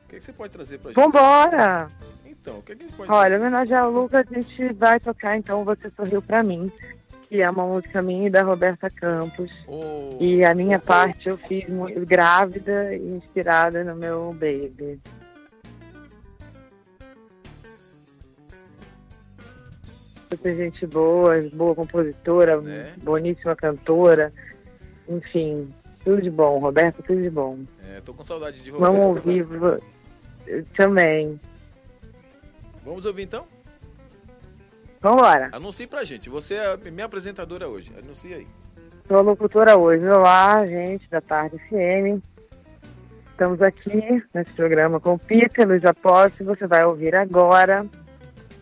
O 0.06 0.10
que, 0.10 0.18
que 0.18 0.24
você 0.24 0.34
pode 0.34 0.52
trazer 0.52 0.80
pra 0.80 0.92
gente? 0.92 1.02
Vambora! 1.02 1.90
Então, 2.26 2.58
o 2.58 2.62
que, 2.64 2.76
que 2.76 2.84
a 2.84 2.88
gente 2.88 2.98
pode 2.98 3.12
Olha, 3.12 3.36
em 3.36 3.40
homenagem 3.40 3.76
ao 3.76 3.92
Lucas, 3.92 4.26
a 4.30 4.34
gente 4.34 4.74
vai 4.74 5.00
tocar 5.00 5.38
então 5.38 5.64
Você 5.64 5.90
Sorriu 5.96 6.22
Pra 6.22 6.42
Mim, 6.42 6.72
que 7.30 7.42
é 7.42 7.50
uma 7.50 7.66
música 7.66 8.02
minha 8.02 8.28
e 8.28 8.30
da 8.30 8.42
Roberta 8.42 8.90
Campos. 8.90 9.52
Oh, 9.68 10.18
E 10.20 10.44
a 10.44 10.54
minha 10.56 10.80
parte 10.80 11.30
eu 11.30 11.38
fiz 11.38 11.66
grávida 12.06 12.96
e 12.96 13.16
inspirada 13.16 13.84
no 13.84 13.96
meu 13.96 14.34
baby. 14.34 15.00
Super 20.32 20.56
gente 20.56 20.88
boa, 20.88 21.36
boa 21.54 21.76
compositora, 21.76 22.62
Né? 22.62 22.94
boníssima 23.04 23.54
cantora. 23.56 24.32
Enfim, 25.10 25.74
tudo 26.06 26.22
de 26.22 26.30
bom, 26.30 26.58
Roberta, 26.58 27.04
tudo 27.04 27.22
de 27.22 27.30
bom. 27.30 27.60
É, 27.94 28.00
tô 28.00 28.14
com 28.14 28.24
saudade 28.24 28.62
de 28.64 28.70
Roberto. 28.72 28.92
Vamos 28.94 29.18
ouvir 29.18 29.44
vo- 29.44 29.78
também. 30.78 31.38
Vamos 32.86 33.06
ouvir 33.06 33.24
então? 33.24 33.46
Vambora. 35.02 35.50
Anuncie 35.52 35.86
pra 35.86 36.06
gente. 36.06 36.30
Você 36.30 36.54
é 36.54 36.74
a 36.74 36.78
minha 36.92 37.06
apresentadora 37.06 37.68
hoje. 37.68 37.92
Anuncie 38.02 38.34
aí. 38.34 38.48
Sou 39.08 39.18
a 39.18 39.22
locutora 39.22 39.76
hoje. 39.78 40.08
Olá, 40.08 40.66
gente 40.66 41.10
da 41.10 41.20
Tarde 41.20 41.58
FM. 41.68 42.24
Estamos 43.32 43.62
aqui 43.62 44.24
nesse 44.34 44.54
programa 44.54 45.00
com 45.00 45.14
o 45.16 45.20
Peter, 45.20 45.68
Luísa 45.68 45.94
Posse. 45.94 46.44
Você 46.44 46.68
vai 46.68 46.86
ouvir 46.86 47.16
agora 47.16 47.86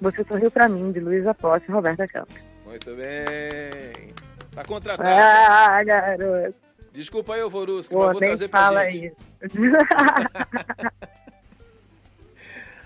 Você 0.02 0.24
Sorriu 0.24 0.50
Pra 0.52 0.68
Mim, 0.70 0.91
de 0.91 1.00
Luísa 1.00 1.34
Posse 1.34 1.66
e 1.68 1.72
Roberta 1.72 2.08
Campos. 2.08 2.36
Muito 2.66 2.95
bem. 2.95 4.14
Tá 4.54 4.64
contratado. 4.64 5.10
Ah, 5.10 5.84
garoto. 5.84 6.56
Desculpa 6.93 7.36
aí, 7.36 7.41
Vorusco, 7.50 7.93
Pô, 7.93 8.00
mas 8.02 8.12
vou 8.14 8.20
nem 8.22 8.30
trazer 8.30 8.47
pra 8.47 8.60
fala 8.62 8.89
gente. 8.89 9.14
isso. 9.41 9.72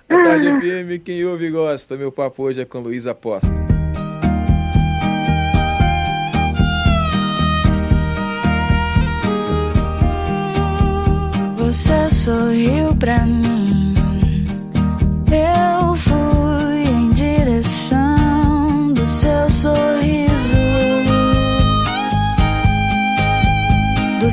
A 0.10 0.16
Tarde 0.24 0.48
FM, 1.00 1.04
quem 1.04 1.24
ouve 1.26 1.46
e 1.46 1.52
gosta. 1.52 1.96
Meu 1.98 2.12
papo 2.12 2.44
hoje 2.44 2.62
é 2.62 2.66
com 2.66 2.80
Luísa 2.80 3.12
Aposta. 3.12 3.48
Você 11.58 12.10
sorriu 12.10 12.96
pra 12.96 13.20
mim. 13.26 13.94
Eu 15.32 15.73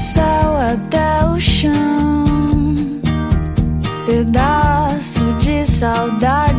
céu 0.01 0.57
até 0.57 1.25
o 1.27 1.39
chão. 1.39 2.25
Pedaço 4.07 5.23
de 5.35 5.67
saudade. 5.67 6.50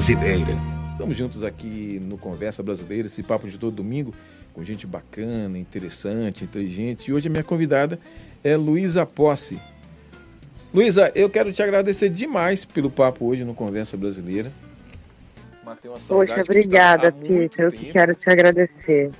Brasileira. 0.00 0.54
Estamos 0.88 1.14
juntos 1.14 1.44
aqui 1.44 2.00
no 2.00 2.16
Conversa 2.16 2.62
Brasileira, 2.62 3.06
esse 3.06 3.22
papo 3.22 3.46
de 3.46 3.58
todo 3.58 3.76
domingo, 3.76 4.14
com 4.54 4.64
gente 4.64 4.86
bacana, 4.86 5.58
interessante, 5.58 6.42
inteligente. 6.42 7.10
E 7.10 7.12
hoje 7.12 7.28
a 7.28 7.30
minha 7.30 7.44
convidada 7.44 8.00
é 8.42 8.56
Luísa 8.56 9.04
Posse. 9.04 9.60
Luísa, 10.72 11.12
eu 11.14 11.28
quero 11.28 11.52
te 11.52 11.62
agradecer 11.62 12.08
demais 12.08 12.64
pelo 12.64 12.90
papo 12.90 13.26
hoje 13.26 13.44
no 13.44 13.52
Conversa 13.52 13.94
Brasileira. 13.94 14.50
Matei 15.62 15.90
uma 15.90 16.00
saudade 16.00 16.30
Poxa, 16.30 16.50
obrigada, 16.50 17.12
Tita. 17.12 17.60
Eu 17.60 17.70
que 17.70 17.92
quero 17.92 18.14
te 18.14 18.30
agradecer. 18.30 19.10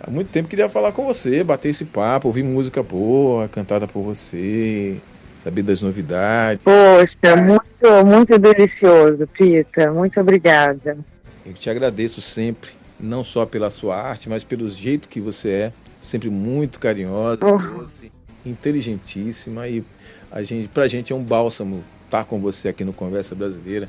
Há 0.00 0.10
muito 0.10 0.32
tempo 0.32 0.48
queria 0.48 0.68
falar 0.68 0.90
com 0.90 1.06
você, 1.06 1.44
bater 1.44 1.68
esse 1.68 1.84
papo, 1.84 2.26
ouvir 2.26 2.42
música 2.42 2.82
boa, 2.82 3.48
cantada 3.48 3.86
por 3.86 4.02
você, 4.02 5.00
saber 5.42 5.62
das 5.62 5.80
novidades. 5.82 6.64
Poxa, 6.64 7.36
muito, 7.36 8.06
muito 8.06 8.38
delicioso, 8.38 9.26
Pita. 9.26 9.92
Muito 9.92 10.20
obrigada. 10.20 10.98
Eu 11.44 11.52
te 11.54 11.68
agradeço 11.70 12.20
sempre, 12.20 12.70
não 12.98 13.24
só 13.24 13.44
pela 13.46 13.70
sua 13.70 13.96
arte, 13.96 14.28
mas 14.28 14.44
pelo 14.44 14.68
jeito 14.68 15.08
que 15.08 15.20
você 15.20 15.48
é, 15.50 15.72
sempre 16.00 16.30
muito 16.30 16.78
carinhosa, 16.78 17.44
Oh. 17.44 17.58
doce, 17.58 18.12
inteligentíssima 18.44 19.66
e 19.66 19.82
a 20.30 20.42
gente, 20.42 20.68
pra 20.68 20.86
gente 20.86 21.12
é 21.12 21.16
um 21.16 21.22
bálsamo 21.22 21.82
estar 22.04 22.24
com 22.24 22.40
você 22.40 22.68
aqui 22.68 22.84
no 22.84 22.92
Conversa 22.92 23.34
Brasileira. 23.34 23.88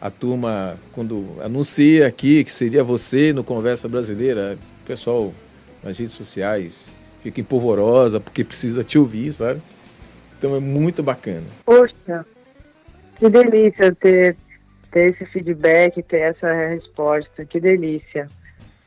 A 0.00 0.10
turma, 0.10 0.76
quando 0.92 1.36
anuncia 1.42 2.06
aqui 2.06 2.44
que 2.44 2.52
seria 2.52 2.84
você 2.84 3.32
no 3.32 3.42
Conversa 3.42 3.88
Brasileira, 3.88 4.58
o 4.82 4.86
pessoal 4.86 5.32
nas 5.82 5.98
redes 5.98 6.14
sociais 6.14 6.94
fica 7.22 7.40
empolvorosa 7.40 8.20
porque 8.20 8.44
precisa 8.44 8.84
te 8.84 8.98
ouvir, 8.98 9.32
sabe? 9.32 9.60
Então 10.44 10.56
é 10.56 10.60
muito 10.60 11.02
bacana. 11.02 11.46
Poxa, 11.64 12.26
que 13.16 13.30
delícia 13.30 13.94
ter, 13.94 14.36
ter 14.90 15.10
esse 15.10 15.24
feedback, 15.24 16.02
ter 16.02 16.20
essa 16.20 16.52
resposta. 16.52 17.46
Que 17.46 17.58
delícia. 17.58 18.26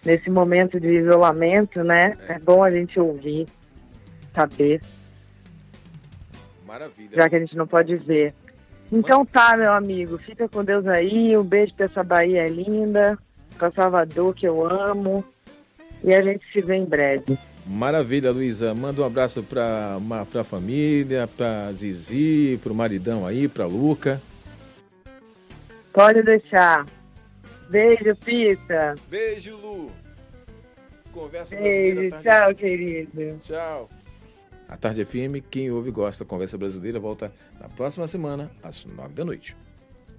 Nesse 0.06 0.30
momento 0.30 0.80
de 0.80 0.88
isolamento, 0.88 1.84
né? 1.84 2.16
É 2.30 2.38
bom 2.38 2.64
a 2.64 2.70
gente 2.70 3.00
ouvir, 3.00 3.48
saber, 4.36 4.82
Maravilha. 6.64 7.10
já 7.12 7.28
que 7.28 7.38
a 7.38 7.40
gente 7.40 7.58
não 7.58 7.66
pode 7.66 7.96
ver. 7.96 8.36
Então 8.92 9.26
tá, 9.26 9.58
meu 9.58 9.74
amigo. 9.74 10.20
Fica 10.20 10.48
com 10.48 10.64
Deus 10.64 10.86
aí. 10.86 11.36
Um 11.36 11.44
beijo 11.44 11.74
pra 11.74 11.88
essa 11.88 12.04
Bahia 12.04 12.46
linda, 12.46 13.18
pra 13.58 13.72
Salvador, 13.72 14.36
que 14.36 14.48
eu 14.48 14.64
amo. 14.64 15.26
E 16.04 16.14
a 16.14 16.22
gente 16.22 16.46
se 16.54 16.62
vê 16.62 16.76
em 16.76 16.86
breve. 16.86 17.36
Maravilha, 17.68 18.32
Luísa. 18.32 18.74
Manda 18.74 19.02
um 19.02 19.06
abraço 19.06 19.44
para 19.44 19.98
a 20.40 20.44
família, 20.44 21.28
para 21.28 21.72
Zizi, 21.74 22.58
para 22.64 22.72
o 22.72 22.76
maridão 22.76 23.26
aí, 23.26 23.48
para 23.48 23.66
Luca. 23.66 24.22
Pode 25.92 26.24
deixar. 26.24 26.86
Beijo, 27.70 28.16
Pita. 28.24 28.96
Beijo, 29.10 29.56
Lu. 29.58 29.92
Conversa 31.12 31.56
Beijo. 31.56 32.16
Tchau, 32.22 32.56
querido. 32.56 33.40
Tchau. 33.42 33.90
A 34.70 34.78
Tarde 34.78 35.04
FM, 35.06 35.42
quem 35.50 35.72
ouve 35.72 35.90
e 35.90 35.92
gosta, 35.92 36.24
Conversa 36.26 36.58
Brasileira 36.58 37.00
volta 37.00 37.34
na 37.60 37.68
próxima 37.70 38.06
semana, 38.08 38.52
às 38.62 38.86
nove 38.86 39.14
da 39.14 39.24
noite. 39.26 39.56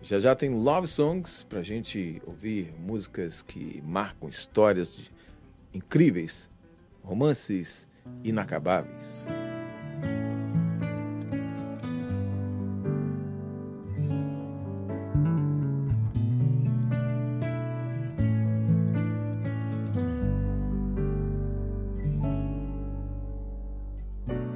Já 0.03 0.21
já 0.21 0.35
tem 0.35 0.51
Love 0.51 0.87
Songs 0.87 1.45
pra 1.49 1.63
gente 1.63 2.21
ouvir 2.27 2.73
músicas 2.79 3.43
que 3.43 3.83
marcam 3.85 4.29
histórias 4.29 4.97
de- 4.97 5.11
incríveis, 5.75 6.49
romances 7.09 7.89
inacabáveis. 8.23 9.27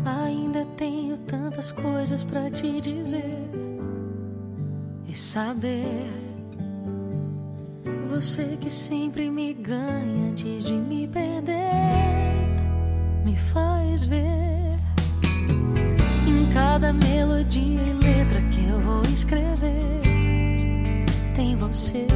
Ainda 0.05 0.66
tenho 0.76 1.16
tantas 1.20 1.72
coisas 1.72 2.22
pra 2.22 2.50
te 2.50 2.82
dizer 2.82 3.48
e 5.09 5.14
saber. 5.14 6.32
Você 8.23 8.57
que 8.61 8.70
sempre 8.70 9.29
me 9.29 9.53
ganha 9.53 10.29
antes 10.29 10.62
de 10.62 10.75
me 10.75 11.09
perder, 11.09 11.57
me 13.25 13.37
faz 13.37 14.05
ver 14.05 14.79
em 16.29 16.47
cada 16.55 16.93
melodia 16.93 17.83
e 17.83 17.93
letra 17.95 18.41
que 18.43 18.64
eu 18.64 18.79
vou 18.79 19.03
escrever. 19.12 20.03
Tem 21.35 21.57
você. 21.57 22.07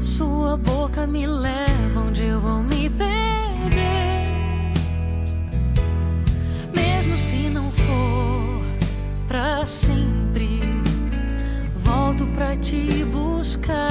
Sua 0.00 0.56
boca 0.56 1.06
me 1.06 1.26
leva 1.26 2.00
onde 2.00 2.22
eu 2.22 2.40
vou 2.40 2.62
me 2.62 2.88
perder. 2.88 4.32
Mesmo 6.74 7.16
se 7.18 7.50
não 7.50 7.70
for 7.70 8.64
pra 9.28 9.66
sempre, 9.66 10.62
volto 11.76 12.26
pra 12.28 12.56
te 12.56 12.95
buscar. 13.56 13.85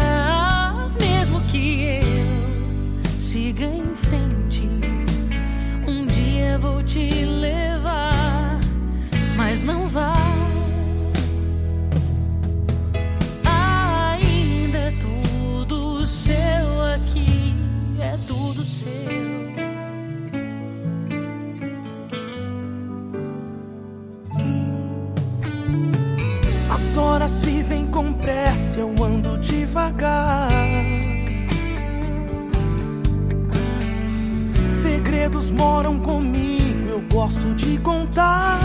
Moram 35.56 36.00
comigo, 36.00 36.88
eu 36.88 37.02
gosto 37.12 37.54
de 37.56 37.78
contar 37.80 38.60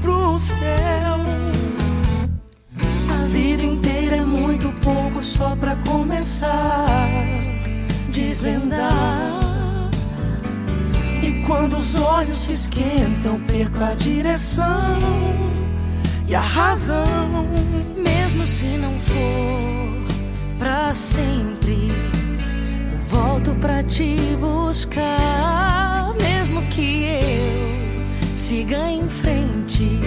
pro 0.00 0.38
céu. 0.38 1.16
A 3.10 3.26
vida 3.26 3.62
inteira 3.62 4.16
é 4.16 4.24
muito 4.24 4.72
pouco 4.82 5.22
só 5.22 5.56
pra 5.56 5.76
começar, 5.76 7.08
desvendar. 8.10 9.40
E 11.22 11.42
quando 11.46 11.76
os 11.76 11.94
olhos 11.96 12.36
se 12.36 12.52
esquentam, 12.52 13.40
perco 13.40 13.82
a 13.82 13.94
direção 13.94 14.98
e 16.28 16.34
a 16.34 16.40
razão. 16.40 17.46
Mesmo 17.96 18.46
se 18.46 18.76
não 18.78 18.92
for 19.00 20.06
pra 20.58 20.94
sempre, 20.94 21.90
Volto 23.08 23.54
pra 23.60 23.82
te 23.84 24.16
buscar, 24.40 26.12
mesmo 26.20 26.60
que 26.70 27.04
eu 27.04 28.36
siga 28.36 28.90
em 28.90 29.08
frente. 29.08 30.00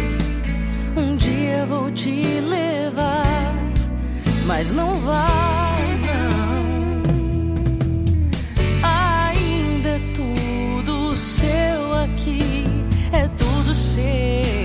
Um 0.98 1.16
dia 1.16 1.66
vou 1.66 1.90
te 1.92 2.42
levar, 2.42 3.56
mas 4.46 4.72
não 4.72 5.00
vá, 5.00 5.78
não. 6.02 7.02
Ainda 8.84 9.90
é 9.90 10.02
tudo 10.14 11.16
seu 11.16 11.94
aqui, 12.04 12.66
é 13.14 13.28
tudo 13.30 13.74
seu. 13.74 14.59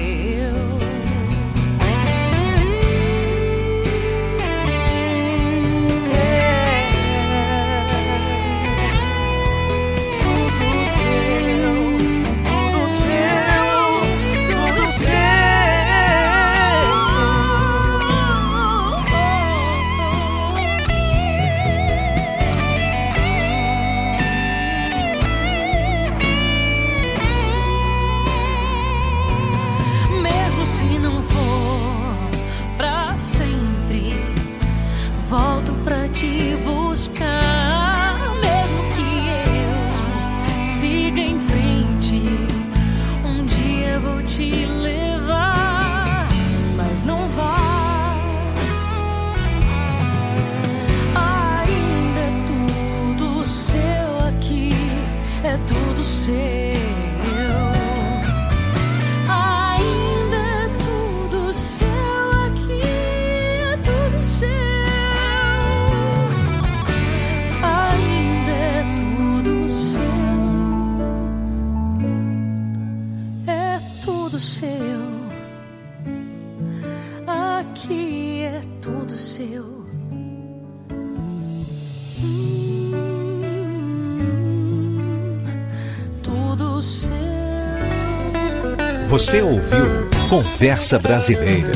Você 89.35 89.43
ouviu 89.43 90.09
Conversa 90.29 90.97
Brasileira. 90.97 91.73